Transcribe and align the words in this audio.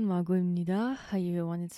Margot 0.00 0.34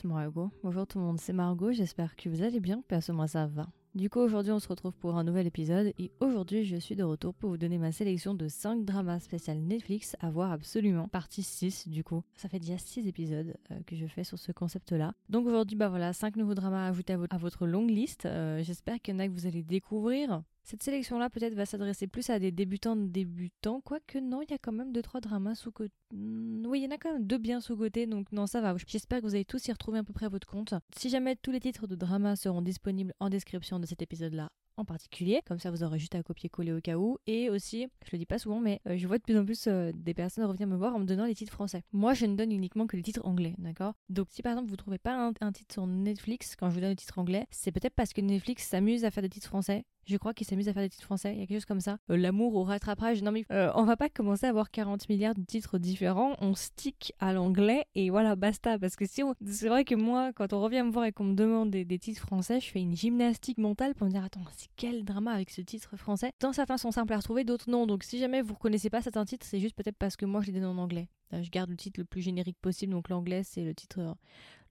Margot. 0.04 0.50
Bonjour 0.64 0.86
tout 0.88 0.98
le 0.98 1.04
monde, 1.04 1.20
c'est 1.20 1.32
Margot, 1.32 1.70
j'espère 1.70 2.16
que 2.16 2.28
vous 2.28 2.42
allez 2.42 2.58
bien, 2.58 2.82
perso 2.88 3.12
moi 3.12 3.28
ça 3.28 3.46
va. 3.46 3.68
Du 3.94 4.08
coup, 4.08 4.20
aujourd'hui, 4.20 4.52
on 4.52 4.60
se 4.60 4.68
retrouve 4.68 4.92
pour 4.92 5.16
un 5.16 5.24
nouvel 5.24 5.46
épisode 5.48 5.92
et 5.98 6.12
aujourd'hui, 6.20 6.64
je 6.64 6.76
suis 6.76 6.94
de 6.94 7.02
retour 7.02 7.34
pour 7.34 7.50
vous 7.50 7.56
donner 7.56 7.76
ma 7.78 7.90
sélection 7.90 8.34
de 8.34 8.46
5 8.46 8.84
dramas 8.84 9.18
spécial 9.18 9.58
Netflix 9.58 10.16
à 10.20 10.30
voir 10.30 10.52
absolument. 10.52 11.08
Partie 11.08 11.42
6, 11.42 11.88
du 11.88 12.04
coup. 12.04 12.22
Ça 12.36 12.48
fait 12.48 12.60
déjà 12.60 12.78
6 12.78 13.08
épisodes 13.08 13.56
euh, 13.72 13.80
que 13.86 13.96
je 13.96 14.06
fais 14.06 14.22
sur 14.22 14.38
ce 14.38 14.52
concept-là. 14.52 15.12
Donc 15.28 15.46
aujourd'hui, 15.46 15.76
bah 15.76 15.88
voilà, 15.88 16.12
5 16.12 16.36
nouveaux 16.36 16.54
dramas 16.54 16.86
ajoutés 16.86 17.14
à, 17.14 17.16
votre, 17.16 17.34
à 17.34 17.38
votre 17.38 17.66
longue 17.66 17.90
liste. 17.90 18.26
Euh, 18.26 18.62
j'espère 18.62 19.00
qu'il 19.00 19.14
y 19.14 19.16
en 19.16 19.20
a 19.20 19.26
que 19.26 19.32
vous 19.32 19.46
allez 19.46 19.64
découvrir. 19.64 20.42
Cette 20.70 20.84
sélection-là 20.84 21.30
peut-être 21.30 21.54
va 21.54 21.66
s'adresser 21.66 22.06
plus 22.06 22.30
à 22.30 22.38
des 22.38 22.52
débutants 22.52 22.94
débutants, 22.94 23.80
quoique 23.80 24.18
non, 24.18 24.40
il 24.40 24.52
y 24.52 24.54
a 24.54 24.58
quand 24.58 24.70
même 24.70 24.92
deux 24.92 25.02
trois 25.02 25.20
dramas 25.20 25.56
sous 25.56 25.72
côté. 25.72 25.92
Hmm, 26.12 26.64
oui, 26.64 26.78
il 26.78 26.84
y 26.84 26.86
en 26.86 26.92
a 26.92 26.96
quand 26.96 27.12
même 27.12 27.26
deux 27.26 27.38
bien 27.38 27.60
sous 27.60 27.76
côté, 27.76 28.06
donc 28.06 28.30
non, 28.30 28.46
ça 28.46 28.60
va. 28.60 28.76
J'espère 28.86 29.18
que 29.18 29.26
vous 29.26 29.34
allez 29.34 29.44
tous 29.44 29.66
y 29.66 29.72
retrouver 29.72 29.98
à 29.98 30.04
peu 30.04 30.12
près 30.12 30.26
à 30.26 30.28
votre 30.28 30.46
compte. 30.46 30.74
Si 30.96 31.10
jamais 31.10 31.34
tous 31.34 31.50
les 31.50 31.58
titres 31.58 31.88
de 31.88 31.96
dramas 31.96 32.36
seront 32.36 32.62
disponibles 32.62 33.12
en 33.18 33.30
description 33.30 33.80
de 33.80 33.86
cet 33.86 34.00
épisode-là, 34.00 34.52
en 34.80 34.84
particulier. 34.84 35.40
Comme 35.46 35.58
ça, 35.58 35.70
vous 35.70 35.82
aurez 35.82 35.98
juste 35.98 36.14
à 36.14 36.22
copier-coller 36.22 36.72
au 36.72 36.80
cas 36.80 36.96
où. 36.96 37.18
Et 37.26 37.50
aussi, 37.50 37.86
je 38.04 38.10
le 38.12 38.18
dis 38.18 38.26
pas 38.26 38.38
souvent, 38.38 38.60
mais 38.60 38.80
euh, 38.88 38.96
je 38.96 39.06
vois 39.06 39.18
de 39.18 39.22
plus 39.22 39.38
en 39.38 39.44
plus 39.44 39.66
euh, 39.66 39.92
des 39.94 40.14
personnes 40.14 40.44
revenir 40.44 40.66
me 40.66 40.76
voir 40.76 40.94
en 40.94 40.98
me 40.98 41.04
donnant 41.04 41.26
les 41.26 41.34
titres 41.34 41.52
français. 41.52 41.82
Moi, 41.92 42.14
je 42.14 42.26
ne 42.26 42.36
donne 42.36 42.52
uniquement 42.52 42.86
que 42.86 42.96
les 42.96 43.02
titres 43.02 43.24
anglais, 43.24 43.54
d'accord? 43.58 43.94
Donc, 44.08 44.28
si 44.30 44.42
par 44.42 44.52
exemple 44.52 44.70
vous 44.70 44.76
trouvez 44.76 44.98
pas 44.98 45.32
un, 45.40 45.52
titre 45.52 45.72
sur 45.72 45.86
Netflix 45.86 46.56
quand 46.56 46.70
je 46.70 46.74
vous 46.74 46.80
donne 46.80 46.90
le 46.90 46.96
titre 46.96 47.18
anglais, 47.18 47.46
c'est 47.50 47.72
peut-être 47.72 47.94
parce 47.94 48.12
que 48.12 48.20
Netflix 48.20 48.66
s'amuse 48.66 49.04
à 49.04 49.10
faire 49.10 49.22
des 49.22 49.28
titres 49.28 49.48
français 49.48 49.84
je 50.10 50.16
crois 50.16 50.34
qu'il 50.34 50.46
s'amuse 50.46 50.68
à 50.68 50.72
faire 50.72 50.82
des 50.82 50.88
titres 50.88 51.04
français. 51.04 51.32
Il 51.34 51.40
y 51.40 51.42
a 51.42 51.46
quelque 51.46 51.58
chose 51.58 51.66
comme 51.66 51.80
ça. 51.80 51.98
Euh, 52.10 52.16
l'amour 52.16 52.56
au 52.56 52.64
rattrapage. 52.64 53.22
Non 53.22 53.30
mais 53.30 53.44
euh, 53.52 53.70
on 53.74 53.84
va 53.84 53.96
pas 53.96 54.08
commencer 54.08 54.46
à 54.46 54.48
avoir 54.48 54.70
40 54.70 55.08
milliards 55.08 55.34
de 55.34 55.42
titres 55.42 55.78
différents. 55.78 56.34
On 56.40 56.54
stick 56.54 57.12
à 57.20 57.32
l'anglais 57.32 57.84
et 57.94 58.10
voilà, 58.10 58.36
basta. 58.36 58.78
Parce 58.78 58.96
que 58.96 59.06
si 59.06 59.22
on... 59.22 59.34
c'est 59.46 59.68
vrai 59.68 59.84
que 59.84 59.94
moi, 59.94 60.32
quand 60.34 60.52
on 60.52 60.60
revient 60.60 60.82
me 60.82 60.90
voir 60.90 61.04
et 61.04 61.12
qu'on 61.12 61.24
me 61.24 61.34
demande 61.34 61.70
des, 61.70 61.98
titres 61.98 62.20
français, 62.20 62.60
je 62.60 62.70
fais 62.70 62.80
une 62.80 62.96
gymnastique 62.96 63.58
mentale 63.58 63.94
pour 63.94 64.06
me 64.06 64.12
dire 64.12 64.24
attends, 64.24 64.40
c'est 64.56 64.69
quel 64.76 65.04
drama 65.04 65.32
avec 65.32 65.50
ce 65.50 65.60
titre 65.60 65.96
français. 65.96 66.32
Tant 66.38 66.52
certains 66.52 66.78
sont 66.78 66.90
simples 66.90 67.12
à 67.12 67.18
retrouver, 67.18 67.44
d'autres 67.44 67.70
non. 67.70 67.86
Donc 67.86 68.04
si 68.04 68.18
jamais 68.18 68.42
vous 68.42 68.54
reconnaissez 68.54 68.90
pas 68.90 69.02
certains 69.02 69.24
titres, 69.24 69.46
c'est 69.46 69.60
juste 69.60 69.76
peut-être 69.76 69.98
parce 69.98 70.16
que 70.16 70.24
moi 70.24 70.40
je 70.40 70.50
les 70.50 70.60
donne 70.60 70.78
en 70.78 70.78
anglais. 70.78 71.08
Euh, 71.32 71.42
je 71.42 71.50
garde 71.50 71.70
le 71.70 71.76
titre 71.76 72.00
le 72.00 72.04
plus 72.04 72.22
générique 72.22 72.58
possible, 72.60 72.92
donc 72.92 73.08
l'anglais 73.08 73.42
c'est 73.42 73.64
le 73.64 73.74
titre 73.74 74.16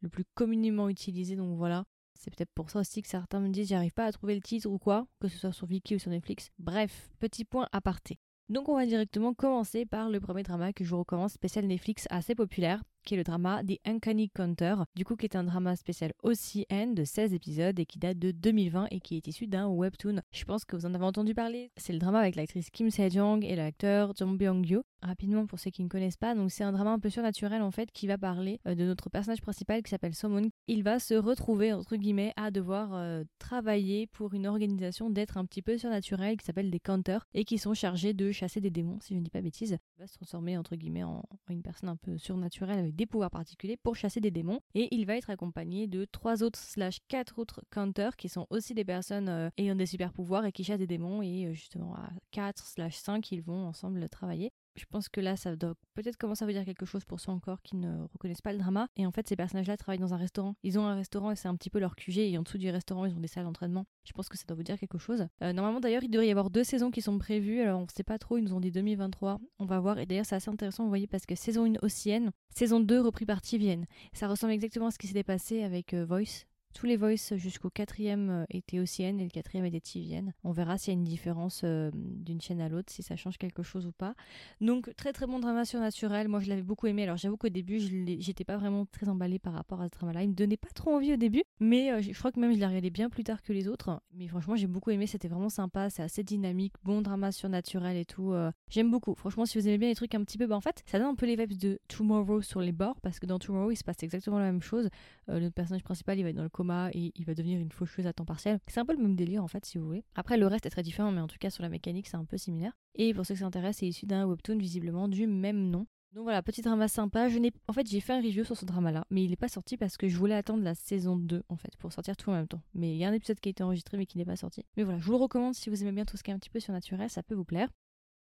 le 0.02 0.10
plus 0.10 0.26
communément 0.34 0.90
utilisé, 0.90 1.36
donc 1.36 1.58
voilà. 1.58 1.86
C'est 2.16 2.36
peut-être 2.36 2.52
pour 2.54 2.70
ça 2.70 2.80
aussi 2.80 3.02
que 3.02 3.08
certains 3.08 3.40
me 3.40 3.50
disent 3.50 3.70
j'arrive 3.70 3.94
pas 3.94 4.06
à 4.06 4.12
trouver 4.12 4.36
le 4.36 4.42
titre 4.42 4.70
ou 4.70 4.78
quoi, 4.78 5.08
que 5.20 5.30
ce 5.30 5.38
soit 5.38 5.54
sur 5.54 5.68
Viki 5.68 5.96
ou 5.96 6.00
sur 6.00 6.12
Netflix. 6.12 6.52
Bref, 6.60 7.10
petit 7.20 7.46
point 7.46 7.68
aparté. 7.72 8.20
Donc 8.50 8.68
on 8.68 8.76
va 8.76 8.86
directement 8.86 9.34
commencer 9.36 9.86
par 9.86 10.10
le 10.10 10.20
premier 10.20 10.42
drama 10.42 10.74
que 10.74 10.84
je 10.84 10.90
vous 10.90 10.98
recommande, 10.98 11.30
spécial 11.30 11.66
Netflix 11.66 12.08
assez 12.10 12.34
populaire, 12.34 12.84
qui 13.10 13.16
est 13.16 13.18
le 13.18 13.24
drama 13.24 13.64
The 13.64 13.80
Uncanny 13.88 14.30
Counter, 14.30 14.76
du 14.96 15.04
coup 15.04 15.16
qui 15.16 15.26
est 15.26 15.36
un 15.36 15.44
drama 15.44 15.76
spécial 15.76 16.12
OCN 16.22 16.94
de 16.94 17.04
16 17.04 17.34
épisodes 17.34 17.80
et 17.80 17.88
qui 17.88 17.98
date 17.98 18.20
de 18.20 18.30
2020 18.30 18.86
et 18.92 19.00
qui 19.00 19.18
est 19.18 19.26
issu 19.26 19.48
d'un 19.48 19.66
webtoon. 19.66 20.22
Je 20.32 20.46
pense 20.46 20.64
que 20.64 20.76
vous 20.76 20.86
en 20.86 20.94
avez 20.94 21.06
entendu 21.06 21.34
parler. 21.34 21.72
C'est 21.76 21.92
le 21.92 21.98
drama 21.98 22.20
avec 22.20 22.36
l'actrice 22.36 22.70
Kim 22.70 22.92
Se-jong 22.92 23.44
et 23.44 23.56
l'acteur 23.56 24.14
Jung 24.16 24.38
Byung-gyu. 24.38 24.82
Rapidement 25.02 25.48
pour 25.48 25.60
ceux 25.60 25.72
qui 25.72 25.82
ne 25.82 25.88
connaissent 25.88 26.18
pas, 26.18 26.36
donc 26.36 26.52
c'est 26.52 26.64
un 26.64 26.74
drama 26.74 26.92
un 26.92 27.00
peu 27.00 27.10
surnaturel 27.10 27.62
en 27.64 27.72
fait 27.72 27.90
qui 27.92 28.06
va 28.06 28.18
parler 28.18 28.60
euh, 28.68 28.76
de 28.76 28.84
notre 28.84 29.10
personnage 29.10 29.42
principal 29.42 29.82
qui 29.82 29.90
s'appelle 29.90 30.14
Somun. 30.14 30.50
Il 30.68 30.84
va 30.84 31.00
se 31.00 31.16
retrouver 31.16 31.74
entre 31.74 31.96
guillemets 31.96 32.34
à 32.36 32.52
devoir 32.52 32.94
euh, 32.94 33.24
travailler 33.40 34.06
pour 34.08 34.36
une 34.36 34.46
organisation 34.46 35.10
d'être 35.10 35.38
un 35.38 35.46
petit 35.46 35.62
peu 35.64 35.78
surnaturel 35.78 36.38
qui 36.38 36.46
s'appelle 36.46 36.70
des 36.70 36.82
Counters 36.82 37.26
et 37.34 37.46
qui 37.46 37.58
sont 37.58 37.74
chargés 37.74 38.14
de 38.14 38.32
chasser 38.32 38.60
des 38.62 38.70
démons 38.70 39.00
si 39.02 39.16
je 39.16 39.20
ne 39.20 39.24
dis 39.24 39.32
pas 39.32 39.42
bêtise. 39.42 39.78
Il 39.98 40.02
va 40.02 40.06
se 40.06 40.14
transformer 40.16 40.58
entre 40.58 40.76
guillemets 40.76 41.04
en, 41.04 41.24
une 41.50 41.64
personne 41.64 41.90
un 41.90 41.96
peu 41.96 42.18
surnaturelle 42.18 42.78
avec 42.78 42.96
des 43.00 43.06
pouvoirs 43.06 43.32
particuliers 43.32 43.78
pour 43.78 43.96
chasser 43.96 44.20
des 44.20 44.30
démons. 44.30 44.60
Et 44.76 44.94
il 44.94 45.06
va 45.06 45.16
être 45.16 45.30
accompagné 45.30 45.88
de 45.88 46.06
trois 46.06 46.44
autres 46.44 46.60
slash 46.60 47.00
quatre 47.08 47.40
autres 47.40 47.62
counters 47.72 48.18
qui 48.18 48.28
sont 48.28 48.46
aussi 48.50 48.74
des 48.74 48.84
personnes 48.84 49.30
euh, 49.30 49.50
ayant 49.58 49.76
des 49.76 49.86
super 49.86 50.12
pouvoirs 50.12 50.46
et 50.46 50.52
qui 50.52 50.66
chassent 50.66 50.80
des 50.80 50.88
démons. 50.88 51.22
Et 51.22 51.54
justement 51.54 51.96
à 51.96 52.10
4 52.32 52.66
slash 52.66 52.96
5 52.96 53.32
ils 53.32 53.42
vont 53.42 53.68
ensemble 53.68 54.08
travailler 54.10 54.52
je 54.80 54.86
pense 54.86 55.10
que 55.10 55.22
là, 55.22 55.36
ça 55.36 55.56
doit 55.56 55.76
peut-être 55.94 56.18
commencer 56.18 56.44
à 56.44 56.48
vous 56.48 56.54
dire 56.54 56.66
quelque 56.66 56.86
chose 56.86 57.04
pour 57.06 57.20
ceux 57.20 57.32
encore 57.32 57.62
qui 57.62 57.76
ne 57.76 58.04
reconnaissent 58.14 58.42
pas 58.42 58.54
le 58.54 58.60
drama. 58.60 58.88
Et 58.96 59.06
en 59.06 59.12
fait, 59.12 59.28
ces 59.28 59.36
personnages-là 59.36 59.78
travaillent 59.78 60.00
dans 60.00 60.14
un 60.14 60.18
restaurant. 60.18 60.56
Ils 60.64 60.80
ont 60.80 60.86
un 60.86 60.96
restaurant 60.96 61.32
et 61.32 61.36
c'est 61.36 61.48
un 61.48 61.56
petit 61.56 61.70
peu 61.70 61.80
leur 61.80 61.96
QG. 61.96 62.20
Et 62.20 62.38
en 62.38 62.44
dessous 62.44 62.58
du 62.58 62.70
restaurant, 62.70 63.06
ils 63.06 63.16
ont 63.16 63.20
des 63.20 63.28
salles 63.28 63.44
d'entraînement. 63.44 63.86
Je 64.06 64.14
pense 64.14 64.30
que 64.30 64.38
ça 64.38 64.46
doit 64.48 64.56
vous 64.56 64.64
dire 64.64 64.80
quelque 64.80 64.98
chose. 64.98 65.28
Euh, 65.44 65.54
normalement, 65.54 65.80
d'ailleurs, 65.80 66.04
il 66.04 66.10
devrait 66.10 66.28
y 66.28 66.32
avoir 66.32 66.50
deux 66.50 66.64
saisons 66.64 66.92
qui 66.92 67.02
sont 67.02 67.18
prévues. 67.18 67.62
Alors, 67.62 67.80
on 67.80 67.84
ne 67.84 67.90
sait 67.94 68.04
pas 68.04 68.18
trop. 68.18 68.38
Ils 68.38 68.44
nous 68.44 68.54
ont 68.54 68.62
dit 68.62 68.72
2023. 68.72 69.40
On 69.60 69.66
va 69.66 69.80
voir. 69.80 70.00
Et 70.00 70.06
d'ailleurs, 70.06 70.26
c'est 70.26 70.36
assez 70.36 70.50
intéressant, 70.50 70.84
vous 70.84 70.90
voyez, 70.90 71.08
parce 71.08 71.26
que 71.26 71.36
saison 71.36 71.66
1 71.66 71.76
Ocean, 71.82 72.32
saison 72.56 72.80
2 72.80 73.02
repris 73.02 73.26
par 73.26 73.42
Tivienne. 73.42 73.86
Ça 74.14 74.28
ressemble 74.28 74.54
exactement 74.54 74.88
à 74.88 74.92
ce 74.92 74.98
qui 74.98 75.08
s'était 75.08 75.24
passé 75.24 75.64
avec 75.64 75.94
euh, 75.94 76.06
Voice 76.06 76.46
tous 76.74 76.86
les 76.86 76.98
voices 76.98 77.34
jusqu'au 77.36 77.70
quatrième 77.70 78.30
euh, 78.30 78.46
étaient 78.50 78.80
ossiennes 78.80 79.20
et 79.20 79.24
le 79.24 79.30
quatrième 79.30 79.66
était 79.66 79.80
tivienne. 79.80 80.34
On 80.44 80.52
verra 80.52 80.78
s'il 80.78 80.94
y 80.94 80.96
a 80.96 81.00
une 81.00 81.04
différence 81.04 81.62
euh, 81.64 81.90
d'une 81.94 82.42
chaîne 82.42 82.62
à 82.62 82.70
l'autre, 82.70 82.92
si 82.92 83.02
ça 83.02 83.16
change 83.16 83.38
quelque 83.38 83.64
chose 83.64 83.86
ou 83.88 83.92
pas. 83.92 84.14
Donc 84.62 84.94
très 84.96 85.14
très 85.14 85.26
bon 85.26 85.40
drama 85.40 85.66
surnaturel. 85.66 86.28
Moi 86.28 86.40
je 86.40 86.50
l'avais 86.50 86.62
beaucoup 86.62 86.88
aimé. 86.88 87.04
Alors 87.04 87.18
j'avoue 87.18 87.38
qu'au 87.38 87.50
début 87.50 87.80
j'étais 88.20 88.44
pas 88.44 88.58
vraiment 88.58 88.86
très 88.86 89.10
emballée 89.10 89.40
par 89.40 89.54
rapport 89.54 89.82
à 89.82 89.88
ce 89.88 89.92
drama-là. 89.92 90.24
Il 90.24 90.30
me 90.30 90.36
donnait 90.36 90.58
pas 90.58 90.70
trop 90.74 90.92
envie 90.92 91.14
au 91.14 91.18
début, 91.18 91.44
mais 91.60 91.92
euh, 91.92 92.02
je 92.02 92.18
crois 92.18 92.32
que 92.32 92.40
même 92.40 92.54
je 92.54 92.60
l'ai 92.60 92.66
regardé 92.66 92.90
bien 92.90 93.10
plus 93.10 93.24
tard 93.24 93.42
que 93.42 93.52
les 93.54 93.68
autres. 93.68 94.02
Mais 94.14 94.28
franchement 94.28 94.56
j'ai 94.56 94.68
beaucoup 94.68 94.92
aimé. 94.92 95.08
C'était 95.08 95.28
vraiment 95.28 95.50
sympa. 95.50 95.90
C'est 95.90 96.04
assez 96.04 96.24
dynamique, 96.24 96.74
bon 96.84 97.02
drama 97.02 97.32
surnaturel 97.32 97.98
et 97.98 98.06
tout. 98.06 98.34
J'aime 98.70 98.92
beaucoup. 98.92 99.16
Franchement 99.16 99.46
si 99.46 99.58
vous 99.58 99.68
aimez 99.68 99.78
bien 99.78 99.90
les 99.90 99.96
trucs 99.96 100.14
un 100.14 100.24
petit 100.24 100.38
peu, 100.38 100.46
bah 100.46 100.56
en 100.56 100.62
fait 100.62 100.84
ça 100.86 101.00
donne 101.00 101.08
un 101.08 101.16
peu 101.16 101.26
les 101.26 101.36
vibes 101.36 101.58
de 101.58 101.80
Tomorrow 101.88 102.42
sur 102.42 102.62
les 102.62 102.72
bords 102.72 103.00
parce 103.02 103.20
que 103.20 103.26
dans 103.26 103.40
Tomorrow 103.40 103.72
il 103.72 103.76
se 103.76 103.84
passe 103.84 104.04
exactement 104.04 104.38
la 104.38 104.46
même 104.46 104.62
chose. 104.62 104.90
notre 105.28 105.54
personnage 105.54 105.84
principal 105.84 106.20
il 106.20 106.24
va 106.24 106.30
être 106.30 106.36
dans 106.36 106.44
le 106.44 106.50
et 106.94 107.12
il 107.16 107.26
va 107.26 107.34
devenir 107.34 107.60
une 107.60 107.72
faucheuse 107.72 108.08
à 108.08 108.14
temps 108.14 108.26
partiel. 108.26 108.60
C'est 108.68 108.80
un 108.80 108.86
peu 108.86 108.94
le 108.94 109.02
même 109.02 109.16
délire 109.16 109.44
en 109.44 109.48
fait 109.48 109.66
si 109.66 109.78
vous 109.78 109.86
voulez. 109.86 110.04
Après 110.16 110.38
le 110.38 110.48
reste 110.48 110.66
est 110.66 110.70
très 110.70 110.84
différent 110.84 111.12
mais 111.12 111.22
en 111.22 111.28
tout 111.28 111.38
cas 111.40 111.50
sur 111.50 111.64
la 111.64 111.70
mécanique 111.70 112.08
c'est 112.08 112.18
un 112.18 112.26
peu 112.26 112.38
similaire. 112.38 112.74
Et 112.96 113.14
pour 113.14 113.26
ceux 113.26 113.34
qui 113.34 113.42
s'intéressent 113.42 113.80
c'est 113.80 113.88
issu 113.88 114.06
d'un 114.06 114.26
webtoon 114.26 114.58
visiblement 114.58 115.08
du 115.08 115.28
même 115.28 115.70
nom. 115.70 115.88
Donc 116.14 116.24
voilà, 116.24 116.42
petit 116.42 116.64
drama 116.64 116.88
sympa. 116.88 117.30
Je 117.30 117.38
n'ai, 117.38 117.52
en 117.68 117.74
fait, 117.74 117.88
j'ai 117.88 118.00
fait 118.00 118.14
un 118.14 118.22
review 118.22 118.44
sur 118.44 118.58
ce 118.58 118.66
drama-là, 118.66 119.06
mais 119.12 119.24
il 119.24 119.30
n'est 119.30 119.36
pas 119.36 119.48
sorti 119.48 119.78
parce 119.78 119.96
que 119.96 120.08
je 120.08 120.18
voulais 120.18 120.34
attendre 120.34 120.64
la 120.64 120.74
saison 120.74 121.16
2 121.16 121.44
en 121.50 121.56
fait 121.56 121.76
pour 121.78 121.94
sortir 121.94 122.18
tout 122.18 122.32
en 122.32 122.34
même 122.34 122.48
temps. 122.48 122.64
Mais 122.74 122.92
il 122.94 122.98
y 122.98 123.06
a 123.06 123.10
un 123.10 123.14
épisode 123.14 123.40
qui 123.40 123.50
a 123.50 123.52
été 123.52 123.64
enregistré 123.64 123.98
mais 123.98 124.08
qui 124.08 124.18
n'est 124.18 124.26
pas 124.26 124.36
sorti. 124.36 124.66
Mais 124.76 124.84
voilà, 124.84 125.00
je 125.00 125.06
vous 125.06 125.12
le 125.12 125.18
recommande 125.18 125.54
si 125.54 125.70
vous 125.70 125.84
aimez 125.84 125.92
bien 125.92 126.06
tout 126.06 126.18
ce 126.18 126.24
qui 126.24 126.32
est 126.32 126.34
un 126.34 126.40
petit 126.40 126.50
peu 126.50 126.60
surnaturel, 126.60 127.10
ça 127.10 127.22
peut 127.22 127.36
vous 127.36 127.46
plaire. 127.46 127.70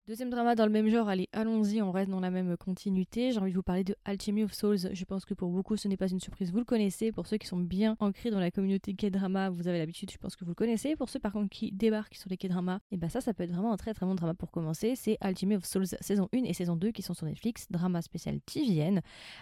Deuxième 0.10 0.32
drama 0.32 0.56
dans 0.56 0.66
le 0.66 0.72
même 0.72 0.90
genre, 0.90 1.08
allez, 1.08 1.30
allons-y, 1.34 1.84
on 1.84 1.92
reste 1.92 2.10
dans 2.10 2.20
la 2.20 2.32
même 2.32 2.58
continuité. 2.58 3.32
J'ai 3.32 3.38
envie 3.38 3.52
de 3.52 3.56
vous 3.56 3.62
parler 3.62 3.84
de 3.84 3.96
Alchemy 4.06 4.44
of 4.44 4.56
Souls. 4.56 4.90
Je 4.92 5.06
pense 5.06 5.24
que 5.24 5.36
pour 5.36 5.52
beaucoup, 5.52 5.78
ce 5.78 5.88
n'est 5.88 5.98
pas 5.98 6.08
une 6.08 6.20
surprise, 6.20 6.52
vous 6.52 6.58
le 6.58 6.66
connaissez. 6.66 7.12
Pour 7.12 7.28
ceux 7.28 7.38
qui 7.38 7.46
sont 7.46 7.60
bien 7.60 7.96
ancrés 8.00 8.32
dans 8.32 8.40
la 8.40 8.50
communauté 8.50 8.96
K-drama, 8.96 9.52
vous 9.52 9.68
avez 9.68 9.78
l'habitude, 9.78 10.10
je 10.10 10.18
pense 10.18 10.36
que 10.36 10.44
vous 10.46 10.50
le 10.50 10.56
connaissez. 10.56 10.96
Pour 10.96 11.10
ceux 11.10 11.20
par 11.20 11.32
contre 11.32 11.50
qui 11.50 11.72
débarquent 11.72 12.16
sur 12.16 12.28
les 12.28 12.38
K-drama, 12.38 12.80
et 12.90 12.96
eh 12.96 12.98
ben 12.98 13.08
ça, 13.08 13.22
ça 13.22 13.36
peut 13.36 13.44
être 13.44 13.52
vraiment 13.52 13.72
un 13.72 13.78
très 13.78 13.94
très 13.94 14.08
bon 14.08 14.16
drama 14.16 14.34
pour 14.34 14.50
commencer. 14.50 14.96
C'est 14.96 15.16
Alchemy 15.22 15.58
of 15.58 15.66
Souls 15.66 15.86
saison 16.02 16.28
1 16.34 16.38
et 16.46 16.54
saison 16.56 16.76
2 16.76 16.90
qui 16.90 17.04
sont 17.04 17.14
sur 17.14 17.28
Netflix, 17.28 17.68
drama 17.70 18.02
spécial 18.02 18.40
TVN. 18.42 19.02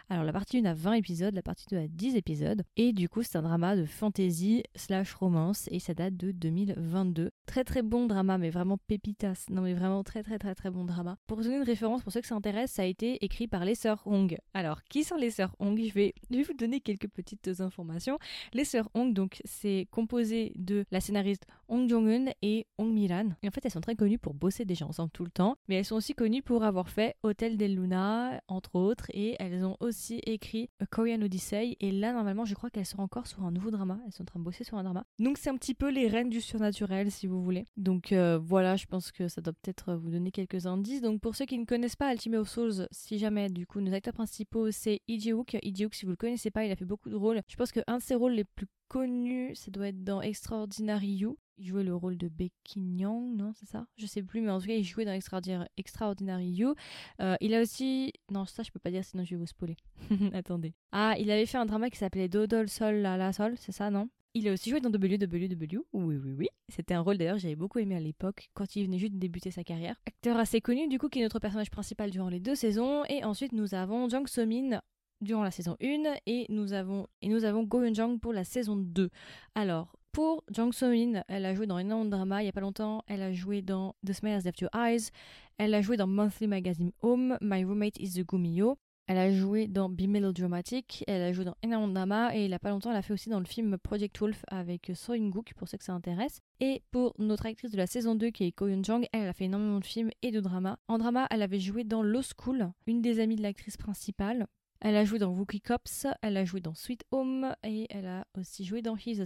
Alors 0.10 0.26
la 0.26 0.34
partie 0.34 0.58
1 0.58 0.66
a 0.66 0.74
20 0.74 0.94
épisodes, 0.96 1.34
la 1.34 1.44
partie 1.44 1.68
2 1.72 1.78
a 1.78 1.88
10 1.88 2.18
épisodes. 2.18 2.64
Et 2.76 2.92
du 2.92 3.08
coup, 3.08 3.24
c'est 3.24 3.38
un 3.38 3.42
drama 3.42 3.78
de 3.78 3.86
fantasy 3.86 4.64
slash 4.76 5.14
romance 5.14 5.70
et 5.72 5.80
ça 5.80 5.94
date 5.94 6.18
de 6.18 6.32
2022. 6.32 7.32
Très 7.46 7.64
très 7.64 7.84
bon 7.84 8.06
drama, 8.06 8.38
mais 8.38 8.50
vraiment 8.50 8.78
pépitas. 8.78 9.46
Non 9.50 9.62
mais 9.62 9.74
vraiment 9.74 10.04
très 10.04 10.24
très 10.24 10.38
très 10.38 10.57
très 10.58 10.70
bon 10.72 10.84
drama. 10.84 11.18
Pour 11.28 11.38
vous 11.38 11.44
donner 11.44 11.56
une 11.56 11.64
référence, 11.64 12.04
pour 12.04 12.12
ceux 12.12 12.20
que 12.20 12.28
ça 12.28 12.36
intéresse, 12.36 12.72
ça 12.72 12.82
a 12.82 12.86
été 12.86 13.24
écrit 13.24 13.48
par 13.48 13.64
les 13.64 13.76
sœurs 13.76 14.02
Hong. 14.06 14.38
Alors, 14.54 14.84
qui 14.84 15.04
sont 15.04 15.16
les 15.16 15.32
sœurs 15.32 15.56
Hong? 15.60 15.80
Je 15.80 15.94
vais, 15.94 16.14
je 16.30 16.38
vais 16.38 16.44
vous 16.44 16.54
donner 16.54 16.82
quelques 16.82 17.08
petites 17.08 17.62
informations. 17.62 18.18
Les 18.54 18.66
sœurs 18.66 18.90
Hong, 18.94 19.14
donc, 19.14 19.40
c'est 19.46 19.88
composé 19.92 20.52
de 20.56 20.84
la 20.92 21.00
scénariste 21.00 21.46
Hong 21.68 21.90
Jong-un 21.90 22.32
et 22.42 22.68
Hong 22.78 22.92
Milan. 22.92 23.30
Et 23.44 23.48
en 23.48 23.52
fait, 23.52 23.66
elles 23.66 23.72
sont 23.72 23.82
très 23.82 23.96
connues 23.96 24.20
pour 24.20 24.34
bosser 24.34 24.66
déjà 24.66 24.86
ensemble 24.86 25.12
tout 25.12 25.24
le 25.24 25.32
temps, 25.32 25.58
mais 25.68 25.76
elles 25.76 25.86
sont 25.86 25.96
aussi 25.96 26.14
connues 26.14 26.42
pour 26.42 26.64
avoir 26.64 26.90
fait 26.90 27.16
Hotel 27.24 27.58
del 27.58 27.76
Luna, 27.76 28.42
entre 28.48 28.76
autres, 28.76 29.06
et 29.12 29.36
elles 29.40 29.64
ont 29.66 29.78
aussi 29.80 30.22
écrit 30.26 30.70
A 30.80 30.86
Korean 30.86 31.22
Odyssey. 31.22 31.78
Et 31.80 31.92
là, 31.92 32.14
normalement, 32.14 32.46
je 32.46 32.54
crois 32.54 32.70
qu'elles 32.70 32.86
sont 32.86 33.02
encore 33.02 33.28
sur 33.28 33.44
un 33.44 33.52
nouveau 33.52 33.72
drama. 33.72 34.00
Elles 34.06 34.14
sont 34.14 34.24
en 34.24 34.26
train 34.26 34.40
de 34.40 34.46
bosser 34.46 34.64
sur 34.64 34.78
un 34.78 34.84
drama. 34.84 35.06
Donc, 35.20 35.38
c'est 35.38 35.50
un 35.50 35.58
petit 35.58 35.74
peu 35.74 35.90
les 35.90 36.08
reines 36.08 36.30
du 36.30 36.42
surnaturel, 36.42 37.12
si 37.12 37.28
vous 37.28 37.42
voulez. 37.42 37.66
Donc, 37.76 38.12
euh, 38.12 38.38
voilà, 38.38 38.76
je 38.76 38.86
pense 38.86 39.12
que 39.12 39.28
ça 39.28 39.42
doit 39.42 39.54
peut-être 39.54 39.94
vous 39.94 40.10
donner 40.10 40.32
quelques 40.32 40.66
indices 40.66 40.88
donc 41.02 41.22
pour 41.22 41.36
ceux 41.36 41.46
qui 41.46 41.58
ne 41.58 41.66
connaissent 41.66 41.96
pas 41.96 42.12
Ultimate 42.12 42.42
of 42.42 42.50
Souls, 42.50 42.88
si 42.92 43.18
jamais 43.18 43.50
du 43.50 43.66
coup 43.66 43.82
nos 43.82 43.94
acteurs 43.94 44.14
principaux 44.14 44.72
c'est 44.72 45.02
Lee 45.08 45.34
Wook. 45.34 45.58
Lee 45.64 45.88
si 45.92 46.06
vous 46.06 46.12
le 46.12 46.18
connaissez 46.18 46.52
pas, 46.52 46.66
il 46.66 46.72
a 46.72 46.76
fait 46.76 46.86
beaucoup 46.86 47.10
de 47.10 47.16
rôles. 47.16 47.42
Je 47.48 47.56
pense 47.56 47.72
qu'un 47.72 47.98
de 47.98 48.02
ses 48.02 48.16
rôles 48.16 48.34
les 48.34 48.44
plus 48.44 48.68
connus, 48.88 49.56
ça 49.56 49.72
doit 49.72 49.90
être 49.90 50.04
dans 50.04 50.22
Extraordinary 50.22 51.08
You. 51.08 51.38
Il 51.60 51.66
jouait 51.66 51.84
le 51.84 51.96
rôle 51.96 52.18
de 52.18 52.28
Becky 52.28 52.80
non, 52.80 53.52
c'est 53.56 53.68
ça? 53.68 53.88
Je 53.98 54.06
sais 54.06 54.22
plus, 54.22 54.42
mais 54.42 54.52
en 54.52 54.60
tout 54.60 54.68
cas, 54.68 54.76
il 54.76 54.84
jouait 54.84 55.06
dans 55.06 55.66
Extraordinary 55.78 56.50
You. 56.50 56.76
Euh, 57.20 57.36
il 57.42 57.56
a 57.56 57.62
aussi. 57.62 58.14
Non, 58.32 58.46
ça, 58.46 58.62
je 58.62 58.72
peux 58.72 58.80
pas 58.80 58.92
dire, 58.92 59.04
sinon 59.04 59.24
je 59.24 59.32
vais 59.32 59.38
vous 59.38 59.48
spoiler. 59.48 59.76
Attendez. 60.34 60.76
Ah, 60.92 61.16
il 61.18 61.32
avait 61.32 61.48
fait 61.48 61.58
un 61.58 61.66
drama 61.66 61.90
qui 61.90 61.98
s'appelait 61.98 62.30
Dodol 62.30 62.70
Sol 62.70 62.98
La 62.98 63.18
La 63.18 63.34
Sol, 63.34 63.56
c'est 63.58 63.72
ça, 63.72 63.90
non? 63.90 64.10
Il 64.36 64.48
a 64.48 64.54
aussi 64.54 64.70
joué 64.70 64.82
dans 64.82 64.92
WWW. 64.92 65.80
Oui, 65.94 66.16
oui, 66.18 66.32
oui. 66.38 66.48
C'était 66.70 66.94
un 66.94 67.02
rôle 67.02 67.18
d'ailleurs 67.18 67.40
j'avais 67.40 67.56
beaucoup 67.56 67.80
aimé 67.80 67.96
à 67.96 68.00
l'époque, 68.00 68.52
quand 68.54 68.76
il 68.76 68.86
venait 68.86 69.00
juste 69.00 69.14
de 69.14 69.20
débuter 69.20 69.50
sa 69.50 69.64
carrière. 69.64 70.00
Acteur 70.06 70.38
assez 70.38 70.62
connu, 70.62 70.88
du 70.88 71.00
coup, 71.00 71.10
qui 71.10 71.20
est 71.20 71.24
notre 71.24 71.40
personnage 71.40 71.72
principal 71.72 72.12
durant 72.12 72.30
les 72.30 72.40
deux 72.40 72.54
saisons. 72.54 73.04
Et 73.06 73.24
ensuite, 73.24 73.52
nous 73.52 73.74
avons 73.74 74.08
Jang 74.10 74.28
So-min 74.28 74.82
durant 75.22 75.44
la 75.44 75.52
saison 75.52 75.78
1 75.82 76.16
et 76.26 76.46
nous 76.50 76.74
avons, 76.74 77.08
et 77.22 77.30
nous 77.30 77.44
avons 77.44 77.64
Go 77.64 77.82
Eun-jung 77.82 78.20
pour 78.20 78.34
la 78.34 78.44
saison 78.44 78.76
2. 78.76 79.10
Alors, 79.56 79.96
pour 80.12 80.44
Jang 80.52 80.74
So-min, 80.74 81.22
elle 81.28 81.46
a 81.46 81.54
joué 81.54 81.68
dans 81.68 81.78
énormément 81.78 82.06
de 82.06 82.10
dramas 82.10 82.42
il 82.42 82.46
n'y 82.46 82.50
a 82.50 82.54
pas 82.54 82.62
longtemps. 82.62 83.04
Elle 83.08 83.22
a 83.22 83.32
joué 83.32 83.62
dans 83.62 83.96
The 84.06 84.14
Smiles 84.14 84.42
Left 84.44 84.60
Your 84.62 84.72
Eyes. 84.76 85.12
Elle 85.58 85.74
a 85.74 85.82
joué 85.82 85.96
dans 85.96 86.08
Monthly 86.08 86.48
Magazine 86.48 86.92
Home, 87.02 87.38
My 87.42 87.64
Roommate 87.64 88.00
is 88.00 88.14
the 88.14 88.26
Gumiyo. 88.28 88.78
Elle 89.10 89.20
a 89.20 89.32
joué 89.32 89.68
dans 89.68 89.90
Be 89.90 90.02
Melodramatic, 90.02 91.06
elle 91.08 91.22
a 91.22 91.32
joué 91.32 91.46
dans 91.46 91.56
énormément 91.64 91.88
de 91.88 91.94
dramas 91.94 92.36
et 92.36 92.44
il 92.44 92.50
n'y 92.50 92.54
a 92.54 92.60
pas 92.60 92.72
longtemps 92.72 92.92
elle 92.92 92.98
a 92.98 93.02
fait 93.02 93.14
aussi 93.14 93.30
dans 93.30 93.40
le 93.40 93.46
film 93.46 93.78
Project 93.78 94.20
Wolf 94.20 94.44
avec 94.48 94.92
So 94.96 95.14
In-guk 95.14 95.54
pour 95.54 95.70
ceux 95.70 95.78
que 95.78 95.86
ça 95.86 95.94
intéresse. 95.94 96.42
Et 96.60 96.82
pour 96.92 97.14
notre 97.18 97.46
actrice 97.46 97.72
de 97.72 97.78
la 97.78 97.88
saison 97.88 98.16
2 98.16 98.32
qui 98.32 98.46
est 98.46 98.52
Ko 98.52 98.68
Yoon-jang, 98.68 99.06
elle 99.14 99.30
a 99.30 99.34
fait 99.34 99.46
énormément 99.46 99.80
de 99.80 99.86
films 99.86 100.10
et 100.24 100.32
de 100.32 100.42
dramas. 100.42 100.78
En 100.90 100.98
drama, 100.98 101.26
elle 101.30 101.42
avait 101.42 101.60
joué 101.60 101.86
dans 101.86 102.04
Law 102.04 102.22
School, 102.22 102.70
une 102.86 103.02
des 103.02 103.22
amies 103.22 103.38
de 103.38 103.44
l'actrice 103.44 103.78
principale. 103.78 104.48
Elle 104.80 104.96
a 104.96 105.06
joué 105.06 105.18
dans 105.18 105.32
Wookie 105.32 105.62
Cops, 105.62 106.06
elle 106.22 106.38
a 106.38 106.46
joué 106.46 106.62
dans 106.62 106.76
Sweet 106.76 107.04
Home 107.12 107.56
et 107.64 107.88
elle 107.90 108.06
a 108.06 108.28
aussi 108.38 108.64
joué 108.64 108.82
dans 108.84 108.96
His 108.96 109.24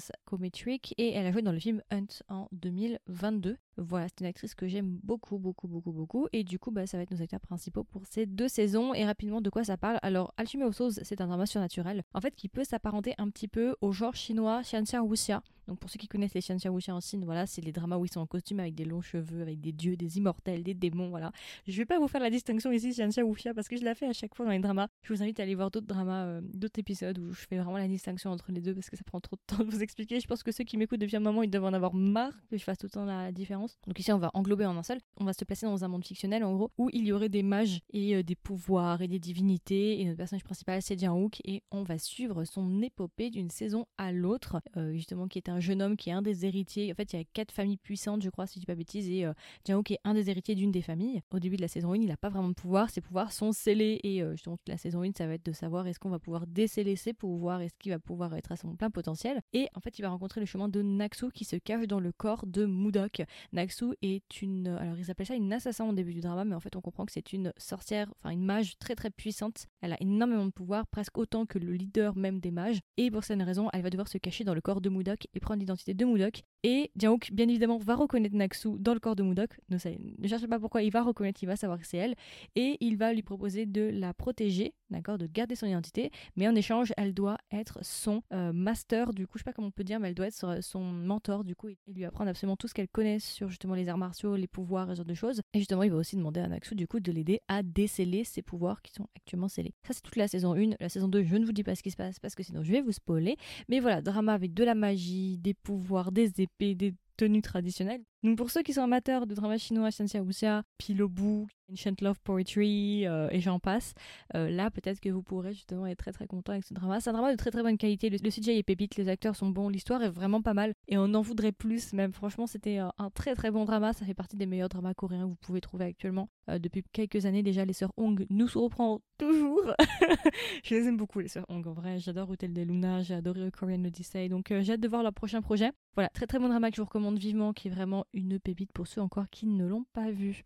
Trick 0.54 0.94
et 0.98 1.12
elle 1.12 1.26
a 1.26 1.32
joué 1.32 1.42
dans 1.42 1.52
le 1.52 1.60
film 1.60 1.82
Hunt 1.92 2.24
en 2.30 2.48
2022. 2.54 3.58
Voilà, 3.78 4.08
c'est 4.10 4.20
une 4.20 4.28
actrice 4.28 4.54
que 4.54 4.68
j'aime 4.68 5.00
beaucoup, 5.04 5.38
beaucoup, 5.38 5.68
beaucoup, 5.68 5.92
beaucoup. 5.92 6.28
Et 6.34 6.44
du 6.44 6.60
coup, 6.60 6.72
bah, 6.72 6.86
ça 6.86 6.98
va 6.98 7.04
être 7.04 7.12
nos 7.12 7.22
acteurs 7.22 7.40
principaux 7.40 7.84
pour 7.84 8.06
ces 8.06 8.26
deux 8.26 8.48
saisons. 8.48 8.94
Et 8.94 9.06
rapidement, 9.06 9.42
de 9.42 9.50
quoi 9.50 9.64
ça 9.64 9.78
parle? 9.78 9.98
Alors, 10.02 10.34
Alchemy 10.38 10.64
of 10.64 10.76
Souls, 10.76 10.92
c'est 11.04 11.22
un 11.22 11.28
drama 11.28 11.46
surnaturel. 11.46 12.04
En 12.14 12.22
fait, 12.22 12.36
qui 12.36 12.50
peut 12.50 12.64
s'apparenter 12.64 13.14
un 13.18 13.30
petit 13.30 13.48
peu 13.48 13.76
au 13.82 13.92
genre 13.92 14.16
chinois 14.16 14.62
Xianxia 14.62 15.04
Wuxia. 15.04 15.42
Donc, 15.68 15.80
pour 15.80 15.90
ceux 15.90 16.00
qui 16.00 16.08
connaissent 16.08 16.34
les 16.34 16.42
Xianxia 16.42 16.72
Wuxia 16.72 16.94
en 16.94 17.00
Chine, 17.00 17.24
voilà, 17.24 17.48
c'est 17.48 17.62
les 17.62 17.72
dramas 17.72 17.98
où 17.98 18.04
ils 18.04 18.12
sont 18.12 18.20
en 18.20 18.26
costume 18.26 18.60
avec 18.60 18.76
des 18.76 18.84
longs 18.84 19.02
cheveux, 19.02 19.42
avec 19.42 19.62
des 19.62 19.72
dieux, 19.72 19.96
des 19.96 20.18
immortels, 20.18 20.64
des 20.64 20.74
démons, 20.74 21.10
voilà. 21.10 21.32
Je 21.66 21.78
vais 21.78 21.86
pas 21.86 21.98
vous 21.98 22.10
faire 22.10 22.20
la 22.20 22.30
distinction 22.30 22.72
ici, 22.72 22.90
Xianxia 22.90 23.24
Wuxia, 23.24 23.54
parce 23.54 23.70
que 23.70 23.78
je 23.78 23.86
la 23.86 23.96
fais 23.96 24.08
à 24.08 24.14
chaque 24.14 24.36
fois 24.36 24.46
dans 24.46 24.52
les 24.52 24.60
dramas. 24.60 24.88
Je 25.04 25.14
vous 25.14 25.22
invite 25.22 25.40
à 25.40 25.44
aller 25.44 25.56
voir 25.56 25.72
d'autres 25.72 25.88
dramas, 25.88 26.26
euh, 26.26 26.42
d'autres 26.44 26.80
épisodes 26.80 27.18
où 27.20 27.32
je 27.32 27.46
fais 27.48 27.58
vraiment 27.58 27.78
la 27.78 27.88
distinction 27.88 28.32
entre 28.32 28.52
les 28.52 28.60
deux 28.60 28.74
parce 28.74 28.90
que 28.90 28.98
ça 28.98 29.04
prend 29.06 29.22
trop 29.22 29.38
de 29.38 29.42
temps 29.48 29.64
de 29.64 29.72
vous 29.72 29.82
expliquer. 29.82 30.20
Je 30.20 30.28
pense 30.28 30.44
que 30.44 30.52
ceux 30.52 30.66
qui 30.66 30.76
m'écoutent 30.76 31.00
depuis 31.00 31.16
un 31.16 31.22
moment, 31.22 31.42
ils 31.42 31.50
doivent 31.50 31.66
en 31.66 31.74
avoir 31.74 31.94
marre 31.94 32.34
que 32.50 32.58
je 32.58 32.64
fasse 32.64 32.80
tout 32.80 32.88
le 32.88 32.92
temps 32.92 33.06
la 33.06 33.32
différence. 33.32 33.61
Donc, 33.88 34.00
ici, 34.00 34.12
on 34.12 34.20
va 34.20 34.32
englober 34.34 34.66
en 34.66 34.78
un 34.78 34.84
seul. 34.84 35.00
On 35.18 35.26
va 35.26 35.34
se 35.34 35.44
placer 35.46 35.66
dans 35.66 35.84
un 35.84 35.88
monde 35.88 36.06
fictionnel 36.06 36.44
en 36.44 36.54
gros 36.54 36.72
où 36.78 36.90
il 36.94 37.06
y 37.06 37.12
aurait 37.12 37.30
des 37.30 37.44
mages 37.44 37.82
et 37.92 38.16
euh, 38.16 38.24
des 38.24 38.36
pouvoirs 38.36 39.02
et 39.02 39.08
des 39.08 39.20
divinités 39.20 40.02
et 40.02 40.06
notre 40.06 40.18
personnage 40.18 40.44
principal 40.44 40.82
c'est 40.82 41.00
Jian 41.00 41.18
Hook 41.18 41.40
et 41.46 41.64
on 41.72 41.84
va 41.84 41.98
suivre 41.98 42.44
son 42.46 42.82
épopée 42.82 43.30
d'une 43.30 43.50
saison 43.50 43.86
à 43.98 44.12
l'autre 44.12 44.62
euh, 44.78 44.94
justement 44.94 45.28
qui 45.28 45.38
est 45.38 45.50
un 45.50 45.60
jeune 45.60 45.82
homme 45.82 45.98
qui 45.98 46.10
est 46.10 46.14
un 46.14 46.22
des 46.22 46.46
héritiers. 46.46 46.92
En 46.92 46.96
fait 46.96 47.14
il 47.14 47.18
y 47.18 47.22
a 47.22 47.26
quatre 47.34 47.52
familles 47.52 47.78
puissantes 47.78 48.22
je 48.24 48.30
crois 48.30 48.48
si 48.48 48.56
je 48.56 48.62
dis 48.62 48.66
pas 48.66 48.76
bêtise 48.76 49.10
et 49.10 49.26
euh, 49.26 49.34
est 49.68 50.00
un 50.04 50.14
des 50.14 50.30
héritiers 50.30 50.56
d'une 50.56 50.72
des 50.72 50.82
familles. 50.82 51.22
Au 51.32 51.40
début 51.40 51.58
de 51.58 51.62
la 51.62 51.68
saison 51.68 51.94
1 51.94 51.96
il 51.96 52.08
n'a 52.08 52.18
pas 52.18 52.30
vraiment 52.30 52.50
de 52.50 52.54
pouvoir, 52.54 52.90
ses 52.90 53.02
pouvoirs 53.02 53.32
sont 53.32 53.52
scellés 53.52 54.00
et 54.04 54.24
justement 54.32 54.58
la 54.68 54.78
saison 54.78 55.04
1 55.04 55.12
ça 55.18 55.28
va 55.28 55.34
être 55.34 55.46
de 55.46 55.52
savoir 55.52 55.88
est-ce 55.88 56.00
qu'on 56.00 56.10
va 56.10 56.20
pouvoir 56.20 56.48
déceler 56.48 56.96
ses 56.96 57.14
pouvoirs, 57.14 57.62
est-ce 57.62 57.74
qu'il 57.78 57.92
va 57.92 58.00
pouvoir 58.00 58.36
être 58.36 58.52
à 58.52 58.56
son 58.56 58.76
plein 58.76 58.90
potentiel? 58.90 59.42
Et 59.54 59.68
en 59.76 59.80
fait 59.80 59.98
il 60.00 60.02
va 60.02 60.10
rencontrer 60.10 60.40
le 60.40 60.46
chemin 60.46 60.70
de 60.70 60.82
Naxu 60.82 61.32
qui 61.32 61.46
se 61.46 61.56
cache 61.56 61.88
dans 61.88 62.00
le 62.00 62.12
corps 62.12 62.46
de 62.46 62.66
Mudok. 62.66 63.24
Naxu 63.54 63.86
est 64.02 64.42
une 64.42 64.68
alors 64.68 64.98
ils 64.98 65.12
appellent 65.12 65.28
ça 65.28 65.36
une 65.36 65.52
assassin 65.54 65.86
au 65.88 65.94
début 65.94 66.14
du 66.14 66.22
drama, 66.22 66.46
mais 66.46 66.56
en 66.56 66.60
fait 66.60 66.76
on 66.76 66.82
comprend 66.82 67.06
que 67.06 67.12
c'est 67.12 67.34
une 67.34 67.54
sorcière, 67.58 68.14
enfin 68.20 68.30
une 68.32 68.46
mage 68.46 68.78
très 68.80 68.96
très 68.96 69.10
puissante. 69.10 69.68
Elle 69.82 69.94
a 69.94 70.02
énormément 70.02 70.46
de 70.46 70.52
pouvoir, 70.52 70.88
presque 70.88 71.18
autant 71.18 71.46
que 71.46 71.60
le 71.60 71.74
leader 71.74 72.16
même 72.16 72.40
des 72.40 72.52
mages. 72.52 72.80
Et 72.98 73.12
pour 73.12 73.24
cette 73.24 73.42
raison, 73.42 73.70
elle 73.74 73.82
va 73.82 73.90
devoir 73.90 74.08
se 74.08 74.18
cacher 74.18 74.44
dans 74.44 74.54
le 74.54 74.62
corps 74.62 74.82
de 74.82 74.90
Mudok 74.90 75.28
et 75.34 75.40
prendre 75.40 75.60
l'identité 75.60 75.94
de 75.94 76.06
Mudok. 76.06 76.44
Et 76.64 76.92
Jianhook, 76.96 77.32
bien 77.32 77.48
évidemment, 77.48 77.78
va 77.78 77.96
reconnaître 77.96 78.36
Naksu 78.36 78.80
dans 78.80 78.94
le 78.94 79.00
corps 79.00 79.16
de 79.16 79.24
Mudok. 79.24 79.60
Ne, 79.70 79.78
ne 80.20 80.28
cherchez 80.28 80.48
pas 80.48 80.60
pourquoi, 80.60 80.84
il 80.84 80.92
va 80.92 81.02
reconnaître, 81.02 81.42
il 81.44 81.48
va 81.48 81.56
savoir 81.56 81.80
que 81.80 81.88
c'est 81.88 81.98
elle. 81.98 82.16
Et 82.56 82.78
il 82.80 82.98
va 82.98 83.14
lui 83.14 83.24
proposer 83.24 83.66
de 83.66 83.82
la 83.82 84.14
protéger, 84.14 84.74
d'accord, 84.92 85.18
de 85.18 85.28
garder 85.28 85.56
son 85.56 85.66
identité. 85.66 86.12
Mais 86.36 86.48
en 86.48 86.56
échange, 86.56 86.94
elle 86.98 87.14
doit 87.14 87.38
être 87.52 87.80
son 87.82 88.24
euh, 88.34 88.54
master, 88.54 89.14
du 89.14 89.28
coup, 89.28 89.38
je 89.38 89.40
sais 89.40 89.46
pas 89.46 89.54
comment 89.54 89.70
on 89.70 89.72
peut 89.72 89.84
dire, 89.84 90.00
mais 90.00 90.10
elle 90.10 90.16
doit 90.16 90.28
être 90.28 90.62
son 90.62 90.82
mentor, 90.82 91.44
du 91.44 91.56
coup, 91.56 91.70
et 91.70 91.78
lui 91.88 92.06
apprendre 92.06 92.30
absolument 92.30 92.56
tout 92.56 92.68
ce 92.68 92.74
qu'elle 92.74 92.90
connaît 92.90 93.20
sur 93.20 93.50
justement 93.50 93.76
les 93.76 93.90
arts 93.90 93.98
martiaux, 93.98 94.36
les 94.36 94.48
pouvoirs 94.48 94.90
et 94.90 94.94
ce 94.94 94.98
genre 94.98 95.06
de 95.06 95.14
choses. 95.14 95.42
Et 95.54 95.60
justement, 95.60 95.84
il 95.84 95.92
va 95.92 95.98
aussi 95.98 96.16
demander 96.16 96.40
à 96.40 96.48
Naksu, 96.48 96.76
du 96.76 96.88
coup, 96.88 97.00
de 97.00 97.12
l'aider 97.12 97.40
à 97.48 97.64
déceler 97.64 98.24
ses 98.24 98.42
pouvoirs 98.42 98.82
qui 98.82 98.92
sont 98.94 99.08
actuellement 99.16 99.48
scellés. 99.48 99.74
Ça, 99.84 99.94
c'est 99.94 100.02
toute 100.02 100.16
la 100.16 100.28
saison 100.28 100.54
1. 100.54 100.76
La 100.80 100.90
saison 100.90 101.08
2, 101.08 101.24
je 101.24 101.36
ne 101.36 101.46
vous 101.46 101.54
dis 101.54 101.64
pas 101.64 101.76
ce 101.76 101.84
qui 101.84 101.92
se 101.92 101.98
passe 101.98 102.20
parce 102.20 102.36
que 102.36 102.44
sinon 102.44 102.64
je 102.64 102.72
vais 102.72 102.82
vous 102.82 102.92
spoiler. 102.92 103.38
Mais 103.70 103.80
voilà, 103.80 104.02
drama 104.02 104.34
avec 104.34 104.54
de 104.54 104.64
la 104.64 104.76
magie, 104.76 105.38
des 105.38 105.54
pouvoirs, 105.54 106.12
des 106.12 106.42
épées, 106.42 106.76
des 106.76 106.94
tenues 107.18 107.42
traditionnelles. 107.42 108.02
Donc 108.24 108.38
pour 108.38 108.50
ceux 108.50 108.64
qui 108.64 108.74
sont 108.74 108.82
amateurs 108.82 109.28
de 109.28 109.36
drama 109.36 109.58
chinois, 109.58 109.92
Shanxia 109.92 110.22
Wuxia, 110.22 110.64
Pilobu, 110.78 111.48
Ancient 111.72 111.94
Love 112.02 112.20
Poetry 112.22 113.08
euh, 113.08 113.28
et 113.32 113.40
j'en 113.40 113.60
passe, 113.60 113.94
euh, 114.36 114.50
là 114.50 114.70
peut-être 114.72 115.00
que 115.00 115.10
vous 115.10 115.24
pourrez 115.24 115.54
justement 115.54 115.88
être 115.88 115.98
très 115.98 116.12
très 116.12 116.28
content 116.28 116.52
avec 116.52 116.66
ce 116.66 116.74
drama. 116.74 117.00
C'est 117.00 117.10
un 117.10 117.14
drama 117.14 117.32
de 117.32 117.38
très 117.38 117.52
très 117.52 117.64
bonne 117.64 117.78
qualité, 117.78 118.10
le, 118.10 118.18
CGI 118.18 118.58
est 118.58 118.64
pépite, 118.64 118.96
les 118.96 119.10
acteurs 119.10 119.36
sont 119.36 119.50
bons, 119.50 119.70
l'histoire 119.70 120.04
est 120.04 120.10
vraiment 120.10 120.42
pas 120.42 120.54
mal 120.54 120.74
et 120.88 120.98
on 120.98 121.14
en 121.14 121.22
voudrait 121.22 121.52
plus 121.52 121.94
même. 121.94 122.14
Franchement 122.14 122.48
c'était 122.48 122.80
euh, 122.80 122.90
un 122.98 123.10
très 123.10 123.36
très 123.36 123.52
bon 123.52 123.66
drama, 123.66 123.94
ça 123.94 124.06
fait 124.06 124.14
partie 124.14 124.38
des 124.38 124.46
meilleurs 124.46 124.70
dramas 124.70 124.94
coréens 124.94 125.24
que 125.24 125.30
vous 125.30 125.36
pouvez 125.36 125.62
trouver 125.62 125.86
actuellement. 125.86 126.30
depuis 126.48 126.84
quelques 126.92 127.26
années 127.26 127.44
déjà, 127.44 127.66
les 127.66 127.74
sœurs 127.74 127.94
Hong 127.98 128.26
nous 128.30 128.48
surprend 128.48 129.02
toujours. 129.18 129.74
je 130.64 130.76
les 130.76 130.88
aime 130.88 130.98
beaucoup 130.98 131.20
les 131.20 131.28
sœurs 131.28 131.46
Hong 131.50 131.66
en 131.68 131.74
vrai, 131.74 132.00
j'adore 132.00 132.30
Hotel 132.30 132.54
de 132.54 132.62
Luna, 132.62 133.02
j'ai 133.02 133.14
adoré 133.14 133.50
Korean 133.52 133.84
Odyssey, 133.86 134.30
donc 134.30 134.54
j'ai 134.62 134.74
hâte 134.74 134.80
de 134.80 134.88
voir 134.88 135.04
leur 135.04 135.14
prochain 135.14 135.42
projet. 135.42 135.72
Voilà, 135.96 136.10
très 136.10 136.28
très 136.28 136.40
bon 136.40 136.50
drama 136.50 136.70
que 136.70 136.76
je 136.76 136.82
vous 136.82 136.86
recommande 136.86 137.18
vivement, 137.18 137.54
qui 137.54 137.68
est 137.68 137.72
vraiment 137.72 138.06
une 138.14 138.40
pépite 138.40 138.72
pour 138.72 138.88
ceux 138.88 139.02
encore 139.02 139.30
qui 139.30 139.46
ne 139.46 139.66
l'ont 139.66 139.86
pas 139.94 140.10
vu. 140.12 140.46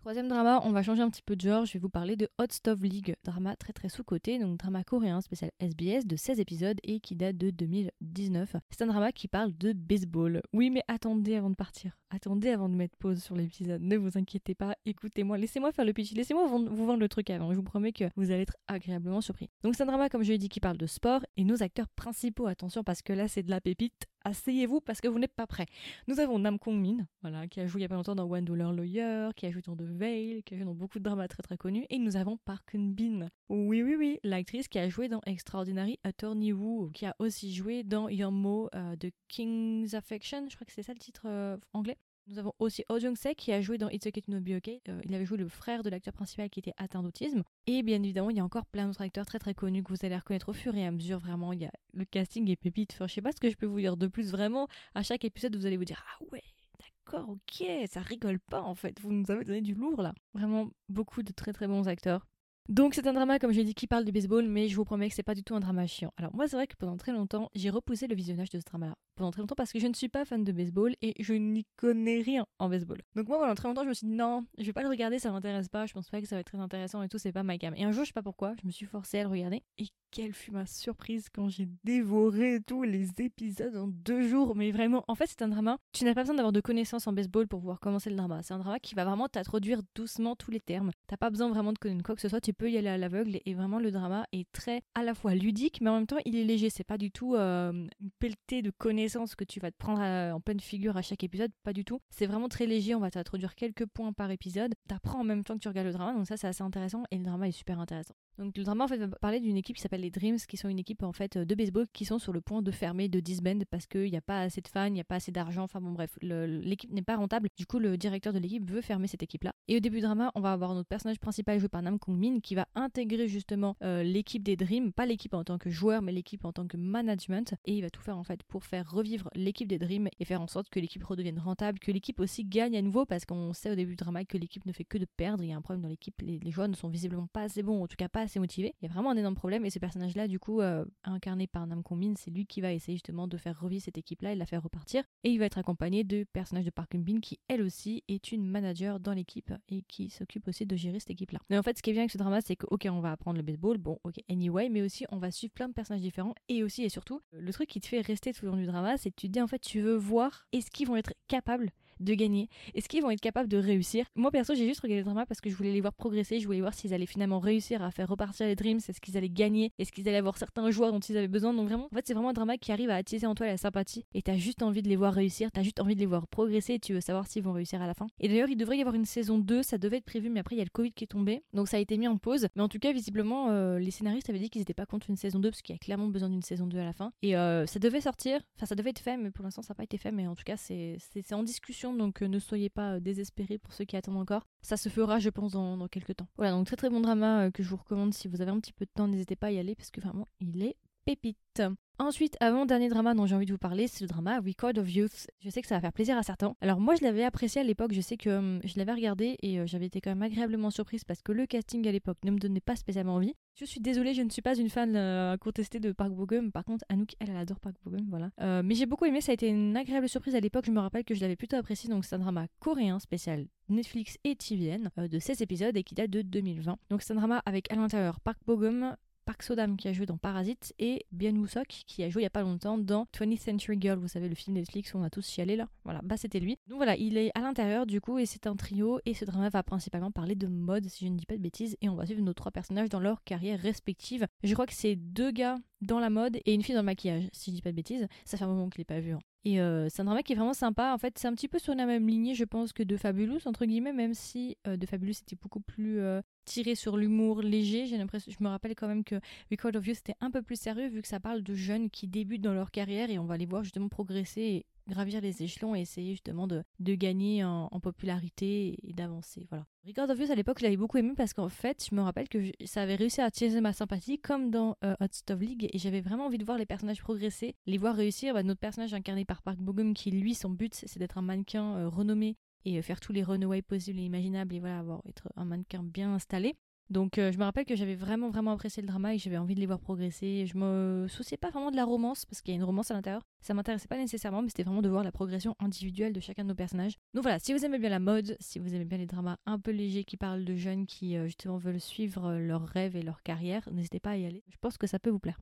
Troisième 0.00 0.28
drama, 0.28 0.62
on 0.64 0.72
va 0.72 0.82
changer 0.82 1.02
un 1.02 1.10
petit 1.10 1.20
peu 1.20 1.36
de 1.36 1.42
genre, 1.42 1.66
je 1.66 1.74
vais 1.74 1.78
vous 1.78 1.90
parler 1.90 2.16
de 2.16 2.26
Hot 2.38 2.46
Stuff 2.48 2.80
League, 2.80 3.16
drama 3.22 3.54
très 3.56 3.74
très 3.74 3.90
sous-côté, 3.90 4.38
donc 4.38 4.56
drama 4.56 4.82
coréen 4.82 5.20
spécial 5.20 5.50
SBS 5.60 6.06
de 6.06 6.16
16 6.16 6.40
épisodes 6.40 6.78
et 6.84 7.00
qui 7.00 7.16
date 7.16 7.36
de 7.36 7.50
2019. 7.50 8.56
C'est 8.70 8.82
un 8.82 8.86
drama 8.86 9.12
qui 9.12 9.28
parle 9.28 9.54
de 9.58 9.74
baseball. 9.74 10.40
Oui 10.54 10.70
mais 10.70 10.82
attendez 10.88 11.36
avant 11.36 11.50
de 11.50 11.54
partir, 11.54 11.98
attendez 12.10 12.50
avant 12.50 12.68
de 12.68 12.74
mettre 12.74 12.96
pause 12.96 13.22
sur 13.22 13.36
l'épisode, 13.36 13.82
ne 13.82 13.96
vous 13.96 14.18
inquiétez 14.18 14.54
pas, 14.54 14.76
écoutez-moi, 14.84 15.38
laissez-moi 15.38 15.72
faire 15.72 15.84
le 15.84 15.92
pitch, 15.92 16.12
laissez-moi 16.12 16.46
vous 16.46 16.86
vendre 16.86 17.00
le 17.00 17.08
truc 17.08 17.30
avant, 17.30 17.50
je 17.52 17.56
vous 17.56 17.62
promets 17.62 17.92
que 17.92 18.04
vous 18.16 18.30
allez 18.30 18.42
être 18.42 18.56
agréablement 18.66 19.20
surpris. 19.20 19.48
Donc 19.62 19.74
c'est 19.74 19.84
un 19.84 19.86
drama 19.86 20.08
comme 20.08 20.22
je 20.22 20.32
l'ai 20.32 20.38
dit 20.38 20.48
qui 20.48 20.60
parle 20.60 20.76
de 20.76 20.86
sport 20.86 21.24
et 21.36 21.44
nos 21.44 21.62
acteurs 21.62 21.88
principaux, 21.88 22.46
attention 22.46 22.82
parce 22.84 23.02
que 23.02 23.12
là 23.12 23.28
c'est 23.28 23.42
de 23.42 23.50
la 23.50 23.60
pépite, 23.60 24.06
asseyez-vous 24.24 24.80
parce 24.80 25.00
que 25.00 25.08
vous 25.08 25.18
n'êtes 25.18 25.34
pas 25.34 25.46
prêts. 25.46 25.66
Nous 26.08 26.20
avons 26.20 26.38
Nam 26.38 26.58
Kong 26.58 26.76
Min, 26.76 27.06
voilà, 27.22 27.46
qui 27.46 27.60
a 27.60 27.66
joué 27.66 27.80
il 27.80 27.82
y 27.82 27.86
a 27.86 27.88
pas 27.88 27.94
longtemps 27.94 28.14
dans 28.14 28.30
One 28.30 28.44
Dollar 28.44 28.72
Lawyer, 28.72 29.30
qui 29.36 29.46
a 29.46 29.50
joué 29.50 29.62
dans 29.62 29.76
The 29.76 29.82
Veil, 29.82 30.42
qui 30.42 30.54
a 30.54 30.56
joué 30.56 30.66
dans 30.66 30.74
beaucoup 30.74 30.98
de 30.98 31.04
dramas 31.04 31.28
très 31.28 31.42
très 31.42 31.56
connus, 31.56 31.86
et 31.90 31.98
nous 31.98 32.16
avons 32.16 32.36
Park 32.36 32.74
Eun 32.74 32.92
Bin. 32.92 33.28
Oui 33.48 33.82
oui 33.82 33.94
oui, 33.96 34.18
l'actrice 34.24 34.68
qui 34.68 34.78
a 34.78 34.88
joué 34.88 35.08
dans 35.08 35.20
Extraordinary 35.26 35.98
Attorney 36.04 36.52
Woo, 36.52 36.90
qui 36.92 37.06
a 37.06 37.14
aussi 37.18 37.54
joué 37.54 37.82
dans 37.82 38.08
Young 38.08 38.30
euh, 38.74 38.96
de 38.96 39.10
King's 39.28 39.94
Affection, 39.94 40.48
je 40.48 40.54
crois 40.54 40.66
que 40.66 40.72
c'est 40.72 40.82
ça 40.82 40.92
le 40.92 40.98
titre 40.98 41.22
euh, 41.26 41.56
anglais. 41.72 41.98
Nous 42.30 42.38
avons 42.38 42.52
aussi 42.60 42.84
Oh 42.88 43.00
Jung-se 43.00 43.34
qui 43.34 43.50
a 43.52 43.60
joué 43.60 43.76
dans 43.76 43.88
It's 43.88 44.06
Okay 44.06 44.22
to 44.22 44.30
Not 44.30 44.40
Be 44.40 44.50
Okay. 44.50 44.80
Euh, 44.88 45.00
il 45.04 45.12
avait 45.16 45.24
joué 45.24 45.36
le 45.36 45.48
frère 45.48 45.82
de 45.82 45.90
l'acteur 45.90 46.14
principal 46.14 46.48
qui 46.48 46.60
était 46.60 46.74
atteint 46.76 47.02
d'autisme. 47.02 47.42
Et 47.66 47.82
bien 47.82 48.00
évidemment, 48.00 48.30
il 48.30 48.36
y 48.36 48.40
a 48.40 48.44
encore 48.44 48.66
plein 48.66 48.86
d'autres 48.86 49.02
acteurs 49.02 49.26
très 49.26 49.40
très 49.40 49.52
connus 49.52 49.82
que 49.82 49.88
vous 49.88 50.06
allez 50.06 50.16
reconnaître 50.16 50.48
au 50.48 50.52
fur 50.52 50.76
et 50.76 50.86
à 50.86 50.92
mesure. 50.92 51.18
Vraiment, 51.18 51.52
il 51.52 51.62
y 51.62 51.64
a... 51.64 51.72
le 51.92 52.04
casting 52.04 52.48
est 52.48 52.54
pépite. 52.54 52.92
Enfin, 52.94 53.08
je 53.08 53.14
sais 53.14 53.20
pas 53.20 53.32
ce 53.32 53.40
que 53.40 53.50
je 53.50 53.56
peux 53.56 53.66
vous 53.66 53.80
dire 53.80 53.96
de 53.96 54.06
plus. 54.06 54.30
Vraiment, 54.30 54.68
à 54.94 55.02
chaque 55.02 55.24
épisode, 55.24 55.56
vous 55.56 55.66
allez 55.66 55.76
vous 55.76 55.84
dire 55.84 56.04
Ah 56.06 56.24
ouais, 56.30 56.44
d'accord, 56.78 57.30
ok, 57.30 57.66
ça 57.88 58.00
rigole 58.00 58.38
pas 58.38 58.62
en 58.62 58.76
fait. 58.76 59.00
Vous 59.00 59.10
nous 59.10 59.28
avez 59.28 59.44
donné 59.44 59.60
du 59.60 59.74
lourd 59.74 60.00
là. 60.00 60.14
Vraiment, 60.32 60.70
beaucoup 60.88 61.24
de 61.24 61.32
très 61.32 61.52
très 61.52 61.66
bons 61.66 61.88
acteurs. 61.88 62.28
Donc 62.68 62.94
c'est 62.94 63.08
un 63.08 63.12
drama, 63.12 63.40
comme 63.40 63.50
je 63.50 63.58
l'ai 63.58 63.64
dit, 63.64 63.74
qui 63.74 63.88
parle 63.88 64.04
de 64.04 64.12
baseball, 64.12 64.46
mais 64.46 64.68
je 64.68 64.76
vous 64.76 64.84
promets 64.84 65.08
que 65.08 65.16
c'est 65.16 65.24
pas 65.24 65.34
du 65.34 65.42
tout 65.42 65.56
un 65.56 65.60
drama 65.60 65.88
chiant. 65.88 66.12
Alors 66.16 66.32
moi 66.32 66.46
c'est 66.46 66.54
vrai 66.54 66.68
que 66.68 66.76
pendant 66.76 66.96
très 66.96 67.10
longtemps, 67.10 67.50
j'ai 67.56 67.68
repoussé 67.68 68.06
le 68.06 68.14
visionnage 68.14 68.50
de 68.50 68.60
ce 68.60 68.64
drama-là. 68.64 68.94
Pendant 69.20 69.32
très 69.32 69.42
longtemps 69.42 69.54
parce 69.54 69.70
que 69.70 69.78
je 69.78 69.86
ne 69.86 69.92
suis 69.92 70.08
pas 70.08 70.24
fan 70.24 70.44
de 70.44 70.50
baseball 70.50 70.94
et 71.02 71.12
je 71.22 71.34
n'y 71.34 71.66
connais 71.76 72.22
rien 72.22 72.46
en 72.58 72.70
baseball. 72.70 73.02
Donc 73.16 73.28
moi 73.28 73.38
pendant 73.38 73.54
très 73.54 73.68
longtemps 73.68 73.82
je 73.84 73.90
me 73.90 73.92
suis 73.92 74.06
dit 74.06 74.14
non, 74.14 74.46
je 74.56 74.64
vais 74.64 74.72
pas 74.72 74.80
le 74.80 74.88
regarder, 74.88 75.18
ça 75.18 75.30
m'intéresse 75.30 75.68
pas, 75.68 75.84
je 75.84 75.92
pense 75.92 76.08
pas 76.08 76.22
que 76.22 76.26
ça 76.26 76.36
va 76.36 76.40
être 76.40 76.46
très 76.46 76.56
intéressant 76.56 77.02
et 77.02 77.08
tout, 77.10 77.18
c'est 77.18 77.30
pas 77.30 77.42
ma 77.42 77.58
gamme. 77.58 77.74
Et 77.76 77.84
un 77.84 77.92
jour 77.92 78.04
je 78.04 78.08
sais 78.08 78.14
pas 78.14 78.22
pourquoi, 78.22 78.54
je 78.62 78.66
me 78.66 78.72
suis 78.72 78.86
forcée 78.86 79.18
à 79.18 79.24
le 79.24 79.28
regarder 79.28 79.62
et 79.76 79.88
quelle 80.10 80.32
fut 80.32 80.52
ma 80.52 80.64
surprise 80.64 81.26
quand 81.32 81.50
j'ai 81.50 81.68
dévoré 81.84 82.60
tous 82.66 82.82
les 82.82 83.08
épisodes 83.18 83.76
en 83.76 83.88
deux 83.88 84.26
jours. 84.26 84.56
Mais 84.56 84.70
vraiment, 84.70 85.04
en 85.06 85.14
fait 85.14 85.26
c'est 85.26 85.42
un 85.42 85.48
drama, 85.48 85.76
tu 85.92 86.04
n'as 86.04 86.14
pas 86.14 86.22
besoin 86.22 86.36
d'avoir 86.36 86.52
de 86.52 86.62
connaissances 86.62 87.06
en 87.06 87.12
baseball 87.12 87.46
pour 87.46 87.60
pouvoir 87.60 87.78
commencer 87.78 88.08
le 88.08 88.16
drama. 88.16 88.42
C'est 88.42 88.54
un 88.54 88.58
drama 88.58 88.78
qui 88.80 88.94
va 88.94 89.04
vraiment 89.04 89.28
t'introduire 89.28 89.82
doucement 89.94 90.34
tous 90.34 90.50
les 90.50 90.60
termes. 90.60 90.92
T'as 91.08 91.18
pas 91.18 91.28
besoin 91.28 91.50
vraiment 91.50 91.74
de 91.74 91.78
connaître 91.78 92.04
quoi 92.04 92.14
que 92.14 92.22
ce 92.22 92.30
soit, 92.30 92.40
tu 92.40 92.54
peux 92.54 92.70
y 92.70 92.78
aller 92.78 92.88
à 92.88 92.96
l'aveugle 92.96 93.38
et 93.44 93.52
vraiment 93.52 93.80
le 93.80 93.90
drama 93.90 94.24
est 94.32 94.50
très 94.52 94.80
à 94.94 95.02
la 95.02 95.12
fois 95.12 95.34
ludique 95.34 95.82
mais 95.82 95.90
en 95.90 95.96
même 95.96 96.06
temps 96.06 96.16
il 96.24 96.36
est 96.36 96.44
léger. 96.44 96.70
C'est 96.70 96.84
pas 96.84 96.96
du 96.96 97.10
tout 97.10 97.34
euh, 97.34 97.70
une 97.70 98.10
pelletée 98.18 98.62
de 98.62 98.70
connaissances 98.70 99.09
que 99.36 99.44
tu 99.44 99.60
vas 99.60 99.70
te 99.70 99.76
prendre 99.76 100.00
en 100.00 100.40
pleine 100.40 100.60
figure 100.60 100.96
à 100.96 101.02
chaque 101.02 101.24
épisode, 101.24 101.50
pas 101.62 101.72
du 101.72 101.84
tout. 101.84 102.00
C'est 102.10 102.26
vraiment 102.26 102.48
très 102.48 102.66
léger, 102.66 102.94
on 102.94 103.00
va 103.00 103.10
t'introduire 103.10 103.54
quelques 103.54 103.86
points 103.86 104.12
par 104.12 104.30
épisode. 104.30 104.74
T'apprends 104.88 105.20
en 105.20 105.24
même 105.24 105.44
temps 105.44 105.54
que 105.54 105.60
tu 105.60 105.68
regardes 105.68 105.86
le 105.86 105.92
drama, 105.92 106.14
donc 106.14 106.26
ça 106.26 106.36
c'est 106.36 106.46
assez 106.46 106.62
intéressant 106.62 107.02
et 107.10 107.18
le 107.18 107.24
drama 107.24 107.48
est 107.48 107.52
super 107.52 107.80
intéressant. 107.80 108.14
Donc 108.38 108.56
le 108.56 108.64
drama 108.64 108.84
en 108.84 108.88
fait 108.88 108.96
va 108.96 109.08
parler 109.18 109.40
d'une 109.40 109.56
équipe 109.56 109.76
qui 109.76 109.82
s'appelle 109.82 110.00
les 110.00 110.10
Dreams, 110.10 110.38
qui 110.48 110.56
sont 110.56 110.68
une 110.68 110.78
équipe 110.78 111.02
en 111.02 111.12
fait 111.12 111.36
de 111.36 111.54
baseball 111.54 111.86
qui 111.92 112.06
sont 112.06 112.18
sur 112.18 112.32
le 112.32 112.40
point 112.40 112.62
de 112.62 112.70
fermer, 112.70 113.08
de 113.08 113.20
disband 113.20 113.64
parce 113.66 113.86
qu'il 113.86 114.10
n'y 114.10 114.16
a 114.16 114.22
pas 114.22 114.40
assez 114.40 114.62
de 114.62 114.68
fans, 114.68 114.86
il 114.86 114.94
n'y 114.94 115.00
a 115.00 115.04
pas 115.04 115.16
assez 115.16 115.30
d'argent. 115.30 115.64
Enfin 115.64 115.80
bon 115.80 115.92
bref, 115.92 116.16
l'équipe 116.22 116.90
n'est 116.90 117.02
pas 117.02 117.16
rentable. 117.16 117.48
Du 117.56 117.66
coup 117.66 117.78
le 117.78 117.98
directeur 117.98 118.32
de 118.32 118.38
l'équipe 118.38 118.68
veut 118.68 118.80
fermer 118.80 119.08
cette 119.08 119.22
équipe 119.22 119.44
là. 119.44 119.54
Et 119.68 119.76
au 119.76 119.80
début 119.80 119.96
du 119.96 120.02
drama, 120.02 120.32
on 120.34 120.40
va 120.40 120.52
avoir 120.52 120.74
notre 120.74 120.88
personnage 120.88 121.20
principal 121.20 121.58
joué 121.58 121.68
par 121.68 121.82
Nam 121.82 121.98
Kong 121.98 122.16
Min 122.16 122.40
qui 122.40 122.54
va 122.54 122.66
intégrer 122.74 123.28
justement 123.28 123.76
euh, 123.82 124.02
l'équipe 124.02 124.42
des 124.42 124.56
Dreams, 124.56 124.92
pas 124.92 125.04
l'équipe 125.04 125.34
en 125.34 125.44
tant 125.44 125.58
que 125.58 125.68
joueur, 125.68 126.00
mais 126.00 126.12
l'équipe 126.12 126.44
en 126.44 126.52
tant 126.52 126.66
que 126.66 126.78
management. 126.78 127.54
Et 127.66 127.74
il 127.74 127.82
va 127.82 127.90
tout 127.90 128.00
faire 128.00 128.16
en 128.16 128.24
fait 128.24 128.42
pour 128.44 128.64
faire 128.64 128.90
revivre 129.00 129.30
l'équipe 129.34 129.68
des 129.68 129.78
Dreams 129.78 130.08
et 130.18 130.24
faire 130.24 130.40
en 130.40 130.46
sorte 130.46 130.68
que 130.68 130.78
l'équipe 130.78 131.02
redevienne 131.02 131.38
rentable, 131.38 131.78
que 131.78 131.90
l'équipe 131.90 132.20
aussi 132.20 132.44
gagne 132.44 132.76
à 132.76 132.82
nouveau 132.82 133.04
parce 133.06 133.24
qu'on 133.24 133.52
sait 133.52 133.70
au 133.70 133.74
début 133.74 133.92
du 133.92 133.96
drama 133.96 134.24
que 134.24 134.36
l'équipe 134.36 134.64
ne 134.66 134.72
fait 134.72 134.84
que 134.84 134.98
de 134.98 135.06
perdre. 135.16 135.42
Il 135.42 135.50
y 135.50 135.52
a 135.52 135.56
un 135.56 135.62
problème 135.62 135.82
dans 135.82 135.88
l'équipe, 135.88 136.20
les, 136.20 136.50
joueurs 136.50 136.68
ne 136.68 136.74
sont 136.74 136.88
visiblement 136.88 137.26
pas 137.26 137.42
assez 137.42 137.62
bons, 137.62 137.82
en 137.82 137.86
tout 137.86 137.96
cas 137.96 138.08
pas 138.08 138.20
assez 138.22 138.38
motivés. 138.38 138.74
Il 138.80 138.86
y 138.86 138.90
a 138.90 138.92
vraiment 138.92 139.10
un 139.10 139.16
énorme 139.16 139.34
problème 139.34 139.64
et 139.64 139.70
ce 139.70 139.78
personnage-là, 139.78 140.28
du 140.28 140.38
coup, 140.38 140.60
euh, 140.60 140.84
incarné 141.04 141.46
par 141.46 141.66
Nam 141.66 141.82
Min, 141.90 142.14
c'est 142.16 142.30
lui 142.30 142.46
qui 142.46 142.60
va 142.60 142.72
essayer 142.72 142.96
justement 142.96 143.26
de 143.26 143.36
faire 143.36 143.58
revivre 143.58 143.82
cette 143.82 143.98
équipe-là 143.98 144.32
et 144.32 144.36
la 144.36 144.46
faire 144.46 144.62
repartir. 144.62 145.04
Et 145.24 145.30
il 145.30 145.38
va 145.38 145.46
être 145.46 145.58
accompagné 145.58 146.04
de 146.04 146.24
personnages 146.32 146.64
de 146.64 146.70
Park 146.70 146.90
qui, 147.22 147.38
elle 147.48 147.62
aussi, 147.62 148.04
est 148.08 148.32
une 148.32 148.44
manager 148.44 149.00
dans 149.00 149.12
l'équipe 149.12 149.52
et 149.68 149.82
qui 149.82 150.10
s'occupe 150.10 150.48
aussi 150.48 150.66
de 150.66 150.76
gérer 150.76 151.00
cette 151.00 151.10
équipe-là. 151.10 151.38
Mais 151.48 151.58
en 151.58 151.62
fait, 151.62 151.78
ce 151.78 151.82
qui 151.82 151.90
est 151.90 151.92
bien 151.92 152.02
avec 152.02 152.10
ce 152.10 152.18
drama, 152.18 152.40
c'est 152.40 152.56
que, 152.56 152.66
ok, 152.70 152.86
on 152.90 153.00
va 153.00 153.12
apprendre 153.12 153.36
le 153.36 153.42
baseball, 153.42 153.78
bon, 153.78 153.98
ok, 154.04 154.16
anyway, 154.28 154.68
mais 154.68 154.82
aussi 154.82 155.04
on 155.10 155.18
va 155.18 155.30
suivre 155.30 155.52
plein 155.52 155.68
de 155.68 155.72
personnages 155.72 156.02
différents 156.02 156.34
et 156.48 156.62
aussi 156.62 156.82
et 156.82 156.88
surtout, 156.88 157.20
le 157.32 157.52
truc 157.52 157.68
qui 157.68 157.80
te 157.80 157.86
fait 157.86 158.00
rester 158.00 158.32
tout 158.32 158.44
le 158.44 158.50
long 158.50 158.56
du 158.56 158.66
drama, 158.66 158.79
c'est 158.96 159.10
que 159.10 159.16
tu 159.16 159.28
dis 159.28 159.40
en 159.40 159.46
fait, 159.46 159.58
tu 159.58 159.80
veux 159.80 159.96
voir 159.96 160.46
est-ce 160.52 160.70
qu'ils 160.70 160.88
vont 160.88 160.96
être 160.96 161.12
capables 161.28 161.70
de 162.00 162.14
gagner 162.14 162.48
Est-ce 162.74 162.88
qu'ils 162.88 163.02
vont 163.02 163.10
être 163.10 163.20
capables 163.20 163.48
de 163.48 163.58
réussir? 163.58 164.06
Moi 164.16 164.30
perso, 164.30 164.54
j'ai 164.54 164.66
juste 164.66 164.80
regardé 164.80 165.00
le 165.00 165.04
drama 165.04 165.26
parce 165.26 165.40
que 165.40 165.50
je 165.50 165.54
voulais 165.54 165.72
les 165.72 165.80
voir 165.80 165.92
progresser, 165.92 166.40
je 166.40 166.46
voulais 166.46 166.60
voir 166.60 166.74
s'ils 166.74 166.94
allaient 166.94 167.06
finalement 167.06 167.38
réussir 167.38 167.82
à 167.82 167.90
faire 167.90 168.08
repartir 168.08 168.46
les 168.46 168.56
Dreams, 168.56 168.80
est-ce 168.88 169.00
qu'ils 169.00 169.16
allaient 169.16 169.28
gagner, 169.28 169.72
est-ce 169.78 169.92
qu'ils 169.92 170.08
allaient 170.08 170.18
avoir 170.18 170.36
certains 170.38 170.70
joueurs 170.70 170.92
dont 170.92 171.00
ils 171.00 171.16
avaient 171.16 171.28
besoin. 171.28 171.54
Donc 171.54 171.68
vraiment, 171.68 171.86
en 171.86 171.94
fait, 171.94 172.06
c'est 172.06 172.14
vraiment 172.14 172.30
un 172.30 172.34
drama 172.34 172.56
qui 172.58 172.72
arrive 172.72 172.90
à 172.90 172.96
attiser 172.96 173.26
en 173.26 173.34
toi 173.34 173.46
la 173.46 173.56
sympathie 173.56 174.04
et 174.14 174.22
t'as 174.22 174.36
juste 174.36 174.62
envie 174.62 174.82
de 174.82 174.88
les 174.88 174.96
voir 174.96 175.12
réussir, 175.12 175.50
t'as 175.52 175.62
juste 175.62 175.80
envie 175.80 175.94
de 175.94 176.00
les 176.00 176.06
voir 176.06 176.26
progresser 176.26 176.74
et 176.74 176.78
tu 176.78 176.94
veux 176.94 177.00
savoir 177.00 177.26
s'ils 177.26 177.42
vont 177.42 177.52
réussir 177.52 177.80
à 177.82 177.86
la 177.86 177.94
fin. 177.94 178.06
Et 178.18 178.28
d'ailleurs, 178.28 178.48
il 178.48 178.56
devrait 178.56 178.78
y 178.78 178.80
avoir 178.80 178.94
une 178.94 179.04
saison 179.04 179.38
2, 179.38 179.62
ça 179.62 179.78
devait 179.78 179.98
être 179.98 180.04
prévu, 180.04 180.30
mais 180.30 180.40
après 180.40 180.56
il 180.56 180.58
y 180.58 180.62
a 180.62 180.64
le 180.64 180.70
Covid 180.70 180.92
qui 180.92 181.04
est 181.04 181.08
tombé, 181.08 181.42
donc 181.52 181.68
ça 181.68 181.76
a 181.76 181.80
été 181.80 181.96
mis 181.96 182.08
en 182.08 182.16
pause. 182.16 182.48
Mais 182.56 182.62
en 182.62 182.68
tout 182.68 182.78
cas, 182.78 182.92
visiblement, 182.92 183.50
euh, 183.50 183.78
les 183.78 183.90
scénaristes 183.90 184.30
avaient 184.30 184.38
dit 184.38 184.50
qu'ils 184.50 184.60
n'étaient 184.60 184.74
pas 184.74 184.86
contre 184.86 185.10
une 185.10 185.16
saison 185.16 185.38
2 185.38 185.50
parce 185.50 185.62
qu'il 185.62 185.74
y 185.74 185.76
a 185.76 185.78
clairement 185.78 186.08
besoin 186.08 186.28
d'une 186.28 186.42
saison 186.42 186.66
2 186.66 186.78
à 186.78 186.84
la 186.84 186.92
fin. 186.92 187.12
Et 187.22 187.36
euh, 187.36 187.66
ça 187.66 187.78
devait 187.78 188.00
sortir, 188.00 188.40
enfin 188.56 188.66
ça 188.66 188.74
devait 188.74 188.90
être 188.90 189.00
fait, 189.00 189.16
mais 189.16 189.30
pour 189.30 189.44
l'instant 189.44 189.62
ça 189.62 189.72
n'a 189.72 189.76
pas 189.76 189.84
été 189.84 189.98
fait. 189.98 190.12
Mais 190.12 190.26
en 190.26 190.34
tout 190.34 190.44
cas, 190.44 190.56
c'est 190.56 190.98
en 191.32 191.42
discussion, 191.42 191.89
donc 191.94 192.22
euh, 192.22 192.28
ne 192.28 192.38
soyez 192.38 192.70
pas 192.70 192.94
euh, 192.94 193.00
désespéré 193.00 193.58
pour 193.58 193.72
ceux 193.72 193.84
qui 193.84 193.96
attendent 193.96 194.16
encore. 194.16 194.46
Ça 194.62 194.76
se 194.76 194.88
fera, 194.88 195.18
je 195.18 195.30
pense, 195.30 195.52
dans, 195.52 195.88
quelques 195.88 196.16
temps. 196.16 196.28
Voilà, 196.36 196.52
donc 196.52 196.66
très 196.66 196.76
très 196.76 196.90
bon 196.90 197.00
drama 197.00 197.46
euh, 197.46 197.50
que 197.50 197.62
je 197.62 197.68
vous 197.68 197.76
recommande 197.76 198.14
si 198.14 198.28
vous 198.28 198.40
avez 198.40 198.50
un 198.50 198.60
petit 198.60 198.72
peu 198.72 198.84
de 198.84 198.90
temps, 198.94 199.08
n'hésitez 199.08 199.36
pas 199.36 199.48
à 199.48 199.50
y 199.50 199.58
aller 199.58 199.74
parce 199.74 199.90
que 199.90 200.00
vraiment, 200.00 200.28
il 200.40 200.62
est 200.62 200.76
pépite. 201.04 201.62
Ensuite, 202.00 202.38
avant-dernier 202.40 202.88
drama 202.88 203.12
dont 203.12 203.26
j'ai 203.26 203.34
envie 203.34 203.44
de 203.44 203.52
vous 203.52 203.58
parler, 203.58 203.86
c'est 203.86 204.00
le 204.00 204.06
drama 204.06 204.40
Record 204.40 204.78
of 204.78 204.90
Youth. 204.90 205.26
Je 205.40 205.50
sais 205.50 205.60
que 205.60 205.68
ça 205.68 205.74
va 205.74 205.82
faire 205.82 205.92
plaisir 205.92 206.16
à 206.16 206.22
certains. 206.22 206.54
Alors 206.62 206.80
moi, 206.80 206.94
je 206.94 207.04
l'avais 207.04 207.24
apprécié 207.24 207.60
à 207.60 207.64
l'époque, 207.64 207.92
je 207.92 208.00
sais 208.00 208.16
que 208.16 208.30
hum, 208.30 208.60
je 208.64 208.78
l'avais 208.78 208.94
regardé 208.94 209.36
et 209.42 209.60
euh, 209.60 209.66
j'avais 209.66 209.84
été 209.84 210.00
quand 210.00 210.08
même 210.08 210.22
agréablement 210.22 210.70
surprise 210.70 211.04
parce 211.04 211.20
que 211.20 211.32
le 211.32 211.44
casting 211.44 211.86
à 211.86 211.92
l'époque 211.92 212.16
ne 212.24 212.30
me 212.30 212.38
donnait 212.38 212.62
pas 212.62 212.74
spécialement 212.74 213.16
envie. 213.16 213.34
Je 213.54 213.66
suis 213.66 213.80
désolée, 213.80 214.14
je 214.14 214.22
ne 214.22 214.30
suis 214.30 214.40
pas 214.40 214.56
une 214.56 214.70
fan 214.70 214.96
euh, 214.96 215.36
contestée 215.36 215.78
de 215.78 215.92
Park 215.92 216.12
Bo-gum. 216.12 216.52
Par 216.52 216.64
contre, 216.64 216.86
Anouk, 216.88 217.16
elle, 217.20 217.36
adore 217.36 217.60
Park 217.60 217.76
Bo-gum, 217.84 218.06
voilà. 218.08 218.30
Euh, 218.40 218.62
mais 218.64 218.74
j'ai 218.74 218.86
beaucoup 218.86 219.04
aimé, 219.04 219.20
ça 219.20 219.32
a 219.32 219.34
été 219.34 219.48
une 219.48 219.76
agréable 219.76 220.08
surprise 220.08 220.34
à 220.34 220.40
l'époque. 220.40 220.64
Je 220.64 220.72
me 220.72 220.80
rappelle 220.80 221.04
que 221.04 221.14
je 221.14 221.20
l'avais 221.20 221.36
plutôt 221.36 221.56
apprécié. 221.56 221.90
Donc 221.90 222.06
c'est 222.06 222.14
un 222.14 222.20
drama 222.20 222.46
coréen 222.60 222.98
spécial 222.98 223.44
Netflix 223.68 224.16
et 224.24 224.36
TVN 224.36 224.88
de 224.96 225.18
16 225.18 225.42
épisodes 225.42 225.76
et 225.76 225.82
qui 225.82 225.94
date 225.94 226.10
de 226.10 226.22
2020. 226.22 226.78
Donc 226.88 227.02
c'est 227.02 227.12
un 227.12 227.16
drama 227.16 227.42
avec 227.44 227.70
à 227.70 227.76
l'intérieur 227.76 228.20
Park 228.20 228.38
Bo-gum, 228.46 228.96
Park 229.30 229.44
Sodam 229.44 229.76
qui 229.76 229.86
a 229.86 229.92
joué 229.92 230.06
dans 230.06 230.16
Parasite 230.16 230.74
et 230.80 231.06
Bien 231.12 231.32
Woosok 231.36 231.68
qui 231.86 232.02
a 232.02 232.10
joué 232.10 232.22
il 232.22 232.24
y 232.24 232.26
a 232.26 232.30
pas 232.30 232.42
longtemps 232.42 232.78
dans 232.78 233.04
20th 233.16 233.38
Century 233.38 233.78
Girl, 233.80 233.96
vous 233.96 234.08
savez 234.08 234.28
le 234.28 234.34
film 234.34 234.56
Netflix 234.56 234.92
où 234.92 234.98
on 234.98 235.04
a 235.04 235.08
tous 235.08 235.24
chialé 235.24 235.54
là. 235.54 235.68
Voilà, 235.84 236.00
bah 236.02 236.16
c'était 236.16 236.40
lui. 236.40 236.58
Donc 236.66 236.78
voilà, 236.78 236.96
il 236.96 237.16
est 237.16 237.30
à 237.36 237.40
l'intérieur 237.40 237.86
du 237.86 238.00
coup 238.00 238.18
et 238.18 238.26
c'est 238.26 238.48
un 238.48 238.56
trio 238.56 238.98
et 239.06 239.14
ce 239.14 239.24
drama 239.24 239.48
va 239.48 239.62
principalement 239.62 240.10
parler 240.10 240.34
de 240.34 240.48
mode 240.48 240.88
si 240.88 241.04
je 241.04 241.12
ne 241.12 241.16
dis 241.16 241.26
pas 241.26 241.36
de 241.36 241.42
bêtises 241.42 241.76
et 241.80 241.88
on 241.88 241.94
va 241.94 242.06
suivre 242.06 242.22
nos 242.22 242.34
trois 242.34 242.50
personnages 242.50 242.88
dans 242.88 242.98
leur 242.98 243.22
carrière 243.22 243.60
respective. 243.60 244.26
Je 244.42 244.52
crois 244.52 244.66
que 244.66 244.74
c'est 244.74 244.96
deux 244.96 245.30
gars 245.30 245.58
dans 245.80 246.00
la 246.00 246.10
mode 246.10 246.38
et 246.44 246.52
une 246.52 246.64
fille 246.64 246.74
dans 246.74 246.82
le 246.82 246.86
maquillage 246.86 247.28
si 247.32 247.52
je 247.52 247.54
dis 247.54 247.62
pas 247.62 247.70
de 247.70 247.76
bêtises. 247.76 248.08
Ça 248.24 248.36
fait 248.36 248.42
un 248.42 248.48
moment 248.48 248.68
que 248.68 248.74
je 248.74 248.78
l'ai 248.78 248.84
pas 248.84 248.98
vu. 248.98 249.12
Hein. 249.12 249.20
Et 249.44 249.60
euh, 249.60 249.88
c'est 249.88 250.02
un 250.02 250.04
drama 250.04 250.22
qui 250.22 250.32
est 250.32 250.36
vraiment 250.36 250.52
sympa. 250.52 250.92
En 250.92 250.98
fait, 250.98 251.18
c'est 251.18 251.26
un 251.26 251.34
petit 251.34 251.48
peu 251.48 251.58
sur 251.58 251.74
la 251.74 251.86
même 251.86 252.06
lignée, 252.06 252.34
je 252.34 252.44
pense, 252.44 252.72
que 252.72 252.82
de 252.82 252.96
Fabulous, 252.96 253.46
entre 253.46 253.64
guillemets, 253.64 253.92
même 253.92 254.12
si 254.12 254.56
euh, 254.66 254.76
de 254.76 254.84
Fabulous 254.86 255.14
était 255.22 255.36
beaucoup 255.36 255.60
plus 255.60 256.00
euh, 256.00 256.20
tiré 256.50 256.74
sur 256.74 256.96
l'humour 256.96 257.42
léger. 257.42 257.86
J'ai 257.86 257.96
l'impression, 257.96 258.32
je 258.36 258.42
me 258.42 258.48
rappelle 258.48 258.74
quand 258.74 258.88
même 258.88 259.04
que 259.04 259.20
Record 259.52 259.76
of 259.76 259.86
You 259.86 259.94
c'était 259.94 260.16
un 260.20 260.32
peu 260.32 260.42
plus 260.42 260.58
sérieux 260.58 260.88
vu 260.88 261.00
que 261.00 261.08
ça 261.08 261.20
parle 261.20 261.42
de 261.42 261.54
jeunes 261.54 261.90
qui 261.90 262.08
débutent 262.08 262.42
dans 262.42 262.54
leur 262.54 262.72
carrière 262.72 263.08
et 263.08 263.18
on 263.20 263.24
va 263.24 263.36
les 263.36 263.46
voir 263.46 263.62
justement 263.62 263.88
progresser 263.88 264.40
et 264.40 264.66
gravir 264.88 265.20
les 265.20 265.44
échelons 265.44 265.76
et 265.76 265.80
essayer 265.80 266.10
justement 266.10 266.48
de, 266.48 266.64
gagner 266.80 267.44
en, 267.44 267.68
popularité 267.80 268.76
et 268.82 268.92
d'avancer. 268.92 269.46
Voilà. 269.48 269.64
Record 269.86 270.10
of 270.10 270.18
You 270.18 270.32
à 270.32 270.34
l'époque, 270.34 270.58
je 270.58 270.64
l'avais 270.64 270.76
beaucoup 270.76 270.98
aimé 270.98 271.12
parce 271.16 271.32
qu'en 271.32 271.48
fait, 271.48 271.86
je 271.88 271.94
me 271.94 272.02
rappelle 272.02 272.28
que 272.28 272.50
ça 272.64 272.82
avait 272.82 272.96
réussi 272.96 273.20
à 273.20 273.26
attirer 273.26 273.60
ma 273.60 273.72
sympathie 273.72 274.18
comme 274.18 274.50
dans 274.50 274.76
euh, 274.84 274.96
Hot 275.00 275.06
Stuff 275.12 275.38
League 275.40 275.68
et 275.72 275.78
j'avais 275.78 276.00
vraiment 276.00 276.26
envie 276.26 276.38
de 276.38 276.44
voir 276.44 276.58
les 276.58 276.66
personnages 276.66 277.00
progresser, 277.00 277.54
les 277.66 277.78
voir 277.78 277.94
réussir. 277.94 278.34
Bah, 278.34 278.42
notre 278.42 278.60
personnage 278.60 278.92
incarné 278.92 279.24
par 279.24 279.42
Park 279.42 279.58
Bogum 279.58 279.94
qui 279.94 280.10
lui, 280.10 280.34
son 280.34 280.50
but 280.50 280.74
c'est 280.74 280.98
d'être 280.98 281.18
un 281.18 281.22
mannequin 281.22 281.76
euh, 281.76 281.88
renommé 281.88 282.36
et 282.64 282.78
euh, 282.78 282.82
faire 282.82 283.00
tous 283.00 283.12
les 283.12 283.22
runaways 283.22 283.62
possibles 283.62 283.98
et 283.98 284.04
imaginables 284.04 284.54
et 284.54 284.60
voilà, 284.60 284.78
avoir, 284.78 285.02
être 285.08 285.28
un 285.36 285.44
mannequin 285.44 285.82
bien 285.82 286.14
installé. 286.14 286.54
Donc 286.90 287.18
euh, 287.18 287.30
je 287.30 287.38
me 287.38 287.44
rappelle 287.44 287.64
que 287.64 287.76
j'avais 287.76 287.94
vraiment 287.94 288.30
vraiment 288.30 288.50
apprécié 288.50 288.82
le 288.82 288.88
drama 288.88 289.14
et 289.14 289.18
j'avais 289.18 289.38
envie 289.38 289.54
de 289.54 289.60
les 289.60 289.66
voir 289.66 289.78
progresser. 289.78 290.44
Je 290.46 290.58
me 290.58 291.06
souciais 291.08 291.36
pas 291.36 291.50
vraiment 291.50 291.70
de 291.70 291.76
la 291.76 291.84
romance 291.84 292.26
parce 292.26 292.42
qu'il 292.42 292.52
y 292.52 292.56
a 292.56 292.58
une 292.58 292.64
romance 292.64 292.90
à 292.90 292.94
l'intérieur. 292.94 293.22
Ça 293.42 293.54
m'intéressait 293.54 293.86
pas 293.86 293.96
nécessairement, 293.96 294.42
mais 294.42 294.48
c'était 294.48 294.64
vraiment 294.64 294.82
de 294.82 294.88
voir 294.88 295.04
la 295.04 295.12
progression 295.12 295.54
individuelle 295.60 296.12
de 296.12 296.18
chacun 296.18 296.42
de 296.42 296.48
nos 296.48 296.56
personnages. 296.56 296.98
Donc 297.14 297.22
voilà, 297.22 297.38
si 297.38 297.52
vous 297.52 297.64
aimez 297.64 297.78
bien 297.78 297.90
la 297.90 298.00
mode, 298.00 298.36
si 298.40 298.58
vous 298.58 298.74
aimez 298.74 298.84
bien 298.84 298.98
les 298.98 299.06
dramas 299.06 299.36
un 299.46 299.60
peu 299.60 299.70
légers 299.70 300.02
qui 300.02 300.16
parlent 300.16 300.44
de 300.44 300.56
jeunes 300.56 300.86
qui 300.86 301.16
euh, 301.16 301.26
justement 301.26 301.58
veulent 301.58 301.80
suivre 301.80 302.34
leurs 302.34 302.66
rêves 302.66 302.96
et 302.96 303.02
leur 303.02 303.22
carrière, 303.22 303.68
n'hésitez 303.70 304.00
pas 304.00 304.10
à 304.10 304.16
y 304.16 304.26
aller. 304.26 304.42
Je 304.48 304.56
pense 304.60 304.76
que 304.76 304.88
ça 304.88 304.98
peut 304.98 305.10
vous 305.10 305.20
plaire. 305.20 305.38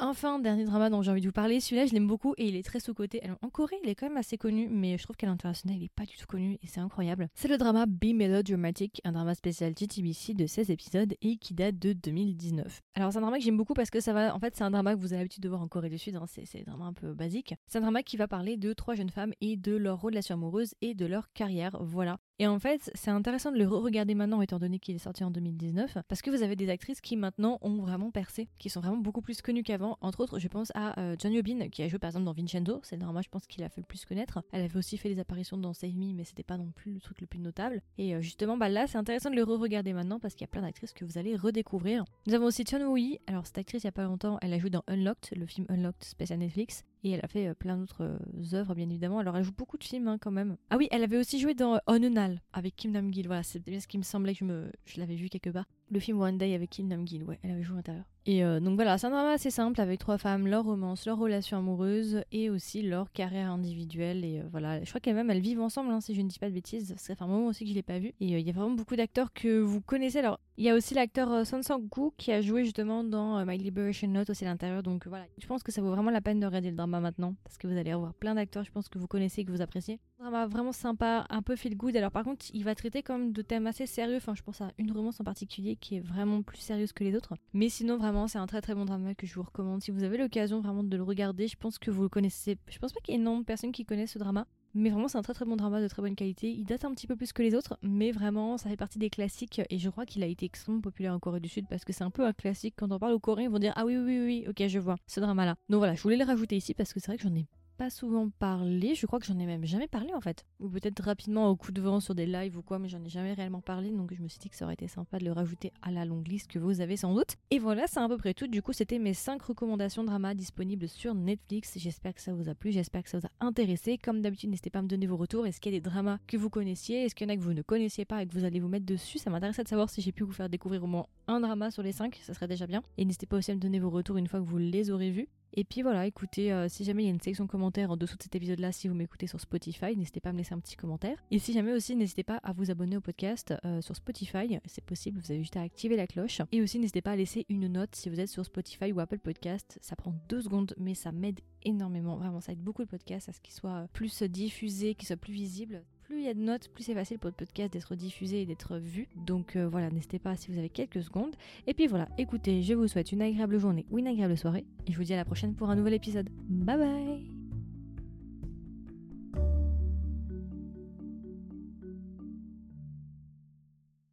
Enfin, 0.00 0.40
dernier 0.40 0.64
drama 0.64 0.90
dont 0.90 1.02
j'ai 1.02 1.12
envie 1.12 1.20
de 1.20 1.26
vous 1.26 1.32
parler, 1.32 1.60
celui-là 1.60 1.86
je 1.86 1.92
l'aime 1.92 2.08
beaucoup 2.08 2.34
et 2.36 2.48
il 2.48 2.56
est 2.56 2.64
très 2.64 2.80
sous-côté. 2.80 3.22
En 3.42 3.48
Corée, 3.48 3.76
il 3.84 3.88
est 3.88 3.94
quand 3.94 4.08
même 4.08 4.16
assez 4.16 4.36
connu, 4.36 4.68
mais 4.68 4.98
je 4.98 5.04
trouve 5.04 5.14
qu'à 5.14 5.28
l'international, 5.28 5.78
il 5.78 5.84
est 5.84 5.92
pas 5.94 6.04
du 6.04 6.16
tout 6.16 6.26
connu 6.26 6.58
et 6.64 6.66
c'est 6.66 6.80
incroyable. 6.80 7.28
C'est 7.34 7.46
le 7.46 7.58
drama 7.58 7.86
Be 7.86 8.06
Melodramatic, 8.06 9.00
un 9.04 9.12
drama 9.12 9.36
spécial 9.36 9.72
GTBC 9.72 10.34
de 10.34 10.48
16 10.48 10.70
épisodes 10.70 11.14
et 11.22 11.36
qui 11.36 11.54
date 11.54 11.78
de 11.78 11.92
2019. 11.92 12.80
Alors 12.96 13.12
c'est 13.12 13.18
un 13.18 13.20
drama 13.20 13.38
que 13.38 13.44
j'aime 13.44 13.56
beaucoup 13.56 13.74
parce 13.74 13.90
que 13.90 14.00
ça 14.00 14.12
va, 14.12 14.34
en 14.34 14.40
fait 14.40 14.56
c'est 14.56 14.64
un 14.64 14.72
drama 14.72 14.96
que 14.96 15.00
vous 15.00 15.12
avez 15.12 15.22
l'habitude 15.22 15.44
de 15.44 15.48
voir 15.48 15.62
en 15.62 15.68
Corée 15.68 15.90
du 15.90 15.98
Sud, 15.98 16.16
hein. 16.16 16.24
c'est 16.26 16.42
un 16.58 16.72
drama 16.72 16.86
un 16.86 16.92
peu 16.92 17.12
basique. 17.14 17.54
C'est 17.68 17.78
un 17.78 17.82
drama 17.82 18.02
qui 18.02 18.16
va 18.16 18.26
parler 18.26 18.56
de 18.56 18.72
trois 18.72 18.96
jeunes 18.96 19.10
femmes 19.10 19.32
et 19.40 19.56
de 19.56 19.76
leur 19.76 20.00
relation 20.00 20.34
amoureuse 20.34 20.74
et 20.80 20.94
de 20.94 21.06
leur 21.06 21.32
carrière, 21.32 21.78
voilà. 21.80 22.18
Et 22.40 22.48
en 22.48 22.58
fait, 22.58 22.90
c'est 22.94 23.12
intéressant 23.12 23.52
de 23.52 23.58
le 23.58 23.66
re-regarder 23.66 24.16
maintenant, 24.16 24.42
étant 24.42 24.58
donné 24.58 24.80
qu'il 24.80 24.96
est 24.96 24.98
sorti 24.98 25.22
en 25.22 25.30
2019, 25.30 25.98
parce 26.08 26.20
que 26.20 26.30
vous 26.30 26.42
avez 26.42 26.56
des 26.56 26.68
actrices 26.68 27.00
qui 27.00 27.16
maintenant 27.16 27.58
ont 27.62 27.76
vraiment 27.76 28.10
percé, 28.10 28.48
qui 28.58 28.70
sont 28.70 28.80
vraiment 28.80 28.96
beaucoup 28.96 29.20
plus 29.20 29.40
connues 29.40 29.62
qu'avant. 29.62 29.98
Entre 30.00 30.18
autres, 30.18 30.40
je 30.40 30.48
pense 30.48 30.72
à 30.74 30.98
euh, 30.98 31.14
John 31.18 31.32
Yobin, 31.32 31.68
qui 31.68 31.82
a 31.82 31.88
joué 31.88 32.00
par 32.00 32.08
exemple 32.08 32.24
dans 32.24 32.32
Vincenzo, 32.32 32.80
c'est 32.82 32.96
drama, 32.96 33.20
je 33.22 33.28
pense 33.28 33.46
qu'il 33.46 33.62
a 33.62 33.68
fait 33.68 33.80
le 33.80 33.86
plus 33.86 34.04
connaître. 34.04 34.42
Elle 34.50 34.62
avait 34.62 34.76
aussi 34.76 34.98
fait 34.98 35.14
des 35.14 35.20
apparitions 35.20 35.56
dans 35.56 35.72
Save 35.74 35.94
Me, 35.94 36.12
mais 36.12 36.24
c'était 36.24 36.42
pas 36.42 36.56
non 36.56 36.72
plus 36.74 36.94
le 36.94 37.00
truc 37.00 37.20
le 37.20 37.28
plus 37.28 37.38
notable. 37.38 37.82
Et 37.98 38.16
euh, 38.16 38.20
justement, 38.20 38.56
bah 38.56 38.68
là, 38.68 38.88
c'est 38.88 38.98
intéressant 38.98 39.30
de 39.30 39.36
le 39.36 39.44
re-regarder 39.44 39.92
maintenant, 39.92 40.18
parce 40.18 40.34
qu'il 40.34 40.42
y 40.42 40.48
a 40.48 40.48
plein 40.48 40.62
d'actrices 40.62 40.92
que 40.92 41.04
vous 41.04 41.18
allez 41.18 41.36
redécouvrir. 41.36 42.04
Nous 42.26 42.34
avons 42.34 42.46
aussi 42.46 42.64
Chun 42.64 42.84
Woo 42.84 42.94
alors 43.26 43.46
cette 43.46 43.58
actrice, 43.58 43.84
il 43.84 43.86
y 43.86 43.88
a 43.88 43.92
pas 43.92 44.04
longtemps, 44.04 44.38
elle 44.42 44.52
a 44.52 44.58
joué 44.58 44.70
dans 44.70 44.82
Unlocked, 44.88 45.36
le 45.36 45.46
film 45.46 45.66
Unlocked 45.68 46.04
spécial 46.04 46.38
Netflix. 46.38 46.84
Et 47.04 47.10
elle 47.10 47.20
a 47.22 47.28
fait 47.28 47.48
euh, 47.48 47.54
plein 47.54 47.76
d'autres 47.76 48.02
euh, 48.02 48.56
œuvres, 48.56 48.74
bien 48.74 48.88
évidemment. 48.88 49.18
Alors, 49.18 49.36
elle 49.36 49.44
joue 49.44 49.52
beaucoup 49.52 49.76
de 49.76 49.84
films, 49.84 50.08
hein, 50.08 50.16
quand 50.18 50.30
même. 50.30 50.56
Ah 50.70 50.78
oui, 50.78 50.88
elle 50.90 51.04
avait 51.04 51.18
aussi 51.18 51.38
joué 51.38 51.54
dans 51.54 51.78
Onunal 51.86 52.40
avec 52.52 52.76
Kim 52.76 52.92
Nam-gil. 52.92 53.26
Voilà, 53.26 53.42
c'est 53.42 53.62
bien 53.62 53.78
ce 53.78 53.86
qui 53.86 53.98
me 53.98 54.02
semblait 54.02 54.32
que 54.32 54.38
je, 54.40 54.44
me... 54.44 54.72
je 54.86 54.98
l'avais 54.98 55.14
vu 55.14 55.28
quelque 55.28 55.50
part. 55.50 55.66
Le 55.94 56.00
film 56.00 56.20
One 56.20 56.38
Day 56.38 56.54
avec 56.54 56.70
Kim 56.70 56.88
Nam-gil, 56.88 57.22
ouais, 57.22 57.38
elle 57.44 57.52
avait 57.52 57.62
joué 57.62 57.74
à 57.74 57.76
l'intérieur. 57.76 58.04
Et 58.26 58.42
euh, 58.42 58.58
donc 58.58 58.74
voilà, 58.74 58.98
c'est 58.98 59.06
un 59.06 59.10
drama 59.10 59.30
assez 59.30 59.50
simple 59.50 59.80
avec 59.80 60.00
trois 60.00 60.18
femmes, 60.18 60.48
leur 60.48 60.64
romance, 60.64 61.06
leur 61.06 61.18
relation 61.18 61.58
amoureuse 61.58 62.24
et 62.32 62.50
aussi 62.50 62.82
leur 62.82 63.12
carrière 63.12 63.48
individuelle. 63.50 64.24
Et 64.24 64.42
voilà, 64.50 64.82
je 64.82 64.88
crois 64.88 65.00
qu'elles 65.00 65.14
même 65.14 65.30
elles 65.30 65.40
vivent 65.40 65.60
ensemble, 65.60 65.92
hein, 65.92 66.00
si 66.00 66.16
je 66.16 66.22
ne 66.22 66.26
dis 66.28 66.40
pas 66.40 66.48
de 66.48 66.54
bêtises. 66.54 66.94
Ça 66.96 67.14
fait 67.14 67.22
un 67.22 67.28
moment 67.28 67.46
aussi 67.46 67.62
que 67.62 67.70
je 67.70 67.74
l'ai 67.74 67.82
pas 67.82 68.00
vu. 68.00 68.08
Et 68.08 68.26
il 68.26 68.40
y 68.40 68.50
a 68.50 68.52
vraiment 68.52 68.74
beaucoup 68.74 68.96
d'acteurs 68.96 69.32
que 69.32 69.60
vous 69.60 69.80
connaissez. 69.80 70.18
Alors, 70.18 70.40
Il 70.56 70.64
y 70.64 70.70
a 70.70 70.74
aussi 70.74 70.94
l'acteur 70.94 71.32
euh, 71.32 71.44
Son 71.44 71.62
Sang-gu 71.62 72.10
qui 72.16 72.30
a 72.30 72.40
joué 72.40 72.64
justement 72.64 73.02
dans 73.02 73.38
euh, 73.38 73.44
My 73.44 73.58
Liberation 73.58 74.08
Note 74.08 74.30
aussi 74.30 74.44
à 74.44 74.48
l'intérieur. 74.48 74.82
Donc 74.84 75.06
voilà, 75.06 75.26
je 75.36 75.46
pense 75.46 75.64
que 75.64 75.72
ça 75.72 75.82
vaut 75.82 75.90
vraiment 75.90 76.10
la 76.10 76.20
peine 76.20 76.38
de 76.38 76.46
regarder 76.46 76.70
le 76.70 76.76
drama 76.76 77.00
maintenant 77.00 77.34
parce 77.42 77.58
que 77.58 77.66
vous 77.66 77.76
allez 77.76 77.92
revoir 77.92 78.14
plein 78.14 78.36
d'acteurs, 78.36 78.64
je 78.64 78.70
pense 78.70 78.88
que 78.88 78.98
vous 78.98 79.08
connaissez 79.08 79.40
et 79.40 79.44
que 79.44 79.50
vous 79.50 79.62
appréciez. 79.62 79.98
Un 80.20 80.30
drama 80.30 80.46
vraiment 80.46 80.70
sympa, 80.70 81.26
un 81.28 81.42
peu 81.42 81.56
feel 81.56 81.76
good. 81.76 81.96
Alors 81.96 82.12
par 82.12 82.24
contre, 82.24 82.46
il 82.54 82.64
va 82.64 82.76
traiter 82.76 83.02
comme 83.02 83.32
de 83.32 83.42
thèmes 83.42 83.66
assez 83.66 83.86
sérieux. 83.86 84.16
Enfin, 84.16 84.34
je 84.36 84.42
pense 84.42 84.60
à 84.60 84.70
une 84.78 84.92
romance 84.92 85.20
en 85.20 85.24
particulier 85.24 85.76
qui 85.84 85.96
est 85.96 86.00
vraiment 86.00 86.42
plus 86.42 86.58
sérieuse 86.58 86.92
que 86.92 87.04
les 87.04 87.14
autres. 87.14 87.34
Mais 87.52 87.68
sinon, 87.68 87.98
vraiment, 87.98 88.26
c'est 88.26 88.38
un 88.38 88.46
très 88.46 88.62
très 88.62 88.74
bon 88.74 88.86
drama 88.86 89.14
que 89.14 89.26
je 89.26 89.34
vous 89.34 89.42
recommande. 89.42 89.82
Si 89.82 89.90
vous 89.90 90.02
avez 90.02 90.16
l'occasion 90.16 90.60
vraiment 90.60 90.82
de 90.82 90.96
le 90.96 91.02
regarder, 91.02 91.46
je 91.46 91.56
pense 91.56 91.78
que 91.78 91.90
vous 91.90 92.02
le 92.02 92.08
connaissez. 92.08 92.56
Je 92.70 92.78
pense 92.78 92.94
pas 92.94 93.00
qu'il 93.00 93.14
y 93.14 93.18
ait 93.18 93.20
énormément 93.20 93.42
de 93.42 93.46
personnes 93.46 93.72
qui 93.72 93.84
connaissent 93.84 94.12
ce 94.12 94.18
drama. 94.18 94.46
Mais 94.72 94.88
vraiment, 94.88 95.08
c'est 95.08 95.18
un 95.18 95.22
très 95.22 95.34
très 95.34 95.44
bon 95.44 95.56
drama 95.56 95.82
de 95.82 95.86
très 95.86 96.00
bonne 96.00 96.16
qualité. 96.16 96.50
Il 96.50 96.64
date 96.64 96.86
un 96.86 96.92
petit 96.92 97.06
peu 97.06 97.16
plus 97.16 97.32
que 97.32 97.42
les 97.42 97.54
autres, 97.54 97.78
mais 97.82 98.12
vraiment, 98.12 98.56
ça 98.56 98.70
fait 98.70 98.76
partie 98.76 98.98
des 98.98 99.10
classiques. 99.10 99.60
Et 99.68 99.78
je 99.78 99.90
crois 99.90 100.06
qu'il 100.06 100.22
a 100.22 100.26
été 100.26 100.46
extrêmement 100.46 100.80
populaire 100.80 101.12
en 101.12 101.20
Corée 101.20 101.38
du 101.38 101.50
Sud 101.50 101.66
parce 101.68 101.84
que 101.84 101.92
c'est 101.92 102.02
un 102.02 102.10
peu 102.10 102.26
un 102.26 102.32
classique. 102.32 102.74
Quand 102.76 102.90
on 102.90 102.98
parle 102.98 103.12
aux 103.12 103.20
Coréens, 103.20 103.44
ils 103.44 103.52
vont 103.52 103.58
dire 103.58 103.74
Ah 103.76 103.84
oui, 103.84 103.96
oui, 103.96 104.18
oui, 104.18 104.24
oui, 104.24 104.44
ok, 104.48 104.66
je 104.66 104.78
vois 104.78 104.96
ce 105.06 105.20
drama-là. 105.20 105.54
Donc 105.68 105.78
voilà, 105.78 105.94
je 105.94 106.02
voulais 106.02 106.16
le 106.16 106.24
rajouter 106.24 106.56
ici 106.56 106.72
parce 106.74 106.92
que 106.92 106.98
c'est 106.98 107.08
vrai 107.08 107.18
que 107.18 107.22
j'en 107.22 107.34
ai 107.34 107.46
pas 107.76 107.90
souvent 107.90 108.30
parlé. 108.38 108.94
Je 108.94 109.06
crois 109.06 109.18
que 109.18 109.26
j'en 109.26 109.38
ai 109.38 109.46
même 109.46 109.64
jamais 109.64 109.88
parlé 109.88 110.14
en 110.14 110.20
fait. 110.20 110.44
Ou 110.60 110.68
peut-être 110.68 111.02
rapidement 111.02 111.48
au 111.48 111.56
coup 111.56 111.72
de 111.72 111.80
vent 111.80 112.00
sur 112.00 112.14
des 112.14 112.26
lives 112.26 112.56
ou 112.56 112.62
quoi, 112.62 112.78
mais 112.78 112.88
j'en 112.88 113.02
ai 113.04 113.08
jamais 113.08 113.34
réellement 113.34 113.60
parlé. 113.60 113.90
Donc 113.90 114.14
je 114.14 114.22
me 114.22 114.28
suis 114.28 114.38
dit 114.38 114.48
que 114.48 114.56
ça 114.56 114.64
aurait 114.64 114.74
été 114.74 114.88
sympa 114.88 115.18
de 115.18 115.24
le 115.24 115.32
rajouter 115.32 115.72
à 115.82 115.90
la 115.90 116.04
longue 116.04 116.26
liste 116.26 116.50
que 116.50 116.58
vous 116.58 116.80
avez 116.80 116.96
sans 116.96 117.14
doute. 117.14 117.36
Et 117.50 117.58
voilà, 117.58 117.86
c'est 117.86 118.00
à 118.00 118.08
peu 118.08 118.16
près 118.16 118.34
tout. 118.34 118.46
Du 118.46 118.62
coup, 118.62 118.72
c'était 118.72 118.98
mes 118.98 119.14
5 119.14 119.42
recommandations 119.42 120.04
drama 120.04 120.34
disponibles 120.34 120.88
sur 120.88 121.14
Netflix. 121.14 121.78
J'espère 121.78 122.14
que 122.14 122.20
ça 122.20 122.32
vous 122.32 122.48
a 122.48 122.54
plu, 122.54 122.72
j'espère 122.72 123.02
que 123.02 123.10
ça 123.10 123.18
vous 123.18 123.26
a 123.26 123.44
intéressé. 123.44 123.98
Comme 123.98 124.22
d'habitude, 124.22 124.50
n'hésitez 124.50 124.70
pas 124.70 124.78
à 124.78 124.82
me 124.82 124.88
donner 124.88 125.06
vos 125.06 125.16
retours. 125.16 125.46
Est-ce 125.46 125.60
qu'il 125.60 125.72
y 125.72 125.76
a 125.76 125.78
des 125.78 125.82
dramas 125.82 126.18
que 126.26 126.36
vous 126.36 126.50
connaissiez? 126.50 127.04
Est-ce 127.04 127.14
qu'il 127.14 127.26
y 127.26 127.30
en 127.30 127.34
a 127.34 127.36
que 127.36 127.42
vous 127.42 127.54
ne 127.54 127.62
connaissiez 127.62 128.04
pas 128.04 128.22
et 128.22 128.26
que 128.26 128.32
vous 128.32 128.44
allez 128.44 128.60
vous 128.60 128.68
mettre 128.68 128.86
dessus? 128.86 129.18
Ça 129.18 129.30
m'intéresse 129.30 129.58
de 129.58 129.68
savoir 129.68 129.90
si 129.90 130.00
j'ai 130.00 130.12
pu 130.12 130.22
vous 130.24 130.32
faire 130.32 130.48
découvrir 130.48 130.84
au 130.84 130.86
moins 130.86 131.06
un 131.26 131.40
drama 131.40 131.70
sur 131.70 131.82
les 131.82 131.92
5. 131.92 132.20
Ça 132.22 132.34
serait 132.34 132.48
déjà 132.48 132.66
bien. 132.66 132.82
Et 132.98 133.04
n'hésitez 133.04 133.26
pas 133.26 133.36
aussi 133.36 133.50
à 133.50 133.54
me 133.54 133.60
donner 133.60 133.80
vos 133.80 133.90
retours 133.90 134.16
une 134.16 134.28
fois 134.28 134.40
que 134.40 134.44
vous 134.44 134.58
les 134.58 134.90
aurez 134.90 135.10
vus. 135.10 135.28
Et 135.56 135.62
puis 135.62 135.82
voilà, 135.82 136.04
écoutez, 136.06 136.52
euh, 136.52 136.68
si 136.68 136.82
jamais 136.82 137.04
il 137.04 137.06
y 137.06 137.08
a 137.08 137.12
une 137.12 137.20
section 137.20 137.46
commentaires 137.46 137.92
en 137.92 137.96
dessous 137.96 138.16
de 138.16 138.22
cet 138.24 138.34
épisode-là, 138.34 138.72
si 138.72 138.88
vous 138.88 138.94
m'écoutez 138.94 139.28
sur 139.28 139.40
Spotify, 139.40 139.96
n'hésitez 139.96 140.18
pas 140.18 140.30
à 140.30 140.32
me 140.32 140.38
laisser 140.38 140.52
un 140.52 140.58
petit 140.58 140.74
commentaire. 140.74 141.16
Et 141.30 141.38
si 141.38 141.52
jamais 141.52 141.72
aussi, 141.72 141.94
n'hésitez 141.94 142.24
pas 142.24 142.38
à 142.38 142.52
vous 142.52 142.72
abonner 142.72 142.96
au 142.96 143.00
podcast 143.00 143.54
euh, 143.64 143.80
sur 143.80 143.94
Spotify, 143.94 144.58
c'est 144.64 144.84
possible, 144.84 145.20
vous 145.20 145.30
avez 145.30 145.40
juste 145.40 145.56
à 145.56 145.62
activer 145.62 145.94
la 145.96 146.08
cloche. 146.08 146.42
Et 146.50 146.60
aussi, 146.60 146.80
n'hésitez 146.80 147.02
pas 147.02 147.12
à 147.12 147.16
laisser 147.16 147.46
une 147.48 147.68
note 147.68 147.94
si 147.94 148.08
vous 148.08 148.18
êtes 148.18 148.28
sur 148.28 148.44
Spotify 148.44 148.90
ou 148.90 148.98
Apple 148.98 149.20
Podcast. 149.20 149.78
Ça 149.80 149.94
prend 149.94 150.12
deux 150.28 150.42
secondes, 150.42 150.74
mais 150.76 150.94
ça 150.94 151.12
m'aide 151.12 151.38
énormément. 151.62 152.16
Vraiment, 152.16 152.40
ça 152.40 152.50
aide 152.50 152.62
beaucoup 152.62 152.82
le 152.82 152.86
podcast 152.86 153.28
à 153.28 153.32
ce 153.32 153.40
qu'il 153.40 153.54
soit 153.54 153.86
plus 153.92 154.24
diffusé, 154.24 154.96
qu'il 154.96 155.06
soit 155.06 155.16
plus 155.16 155.32
visible 155.32 155.84
plus 156.04 156.18
il 156.18 156.24
y 156.24 156.28
a 156.28 156.34
de 156.34 156.40
notes, 156.40 156.68
plus 156.68 156.84
c'est 156.84 156.94
facile 156.94 157.18
pour 157.18 157.28
le 157.28 157.34
podcast 157.34 157.72
d'être 157.72 157.94
diffusé 157.94 158.42
et 158.42 158.46
d'être 158.46 158.76
vu. 158.78 159.08
Donc 159.16 159.56
euh, 159.56 159.68
voilà, 159.68 159.90
n'hésitez 159.90 160.18
pas 160.18 160.36
si 160.36 160.50
vous 160.50 160.58
avez 160.58 160.68
quelques 160.68 161.02
secondes. 161.02 161.34
Et 161.66 161.74
puis 161.74 161.86
voilà, 161.86 162.08
écoutez, 162.18 162.62
je 162.62 162.74
vous 162.74 162.88
souhaite 162.88 163.12
une 163.12 163.22
agréable 163.22 163.58
journée 163.58 163.86
ou 163.90 163.98
une 163.98 164.06
agréable 164.06 164.36
soirée. 164.36 164.64
Et 164.86 164.92
je 164.92 164.96
vous 164.96 165.04
dis 165.04 165.14
à 165.14 165.16
la 165.16 165.24
prochaine 165.24 165.54
pour 165.54 165.70
un 165.70 165.76
nouvel 165.76 165.94
épisode. 165.94 166.28
Bye 166.48 166.78
bye 166.78 167.33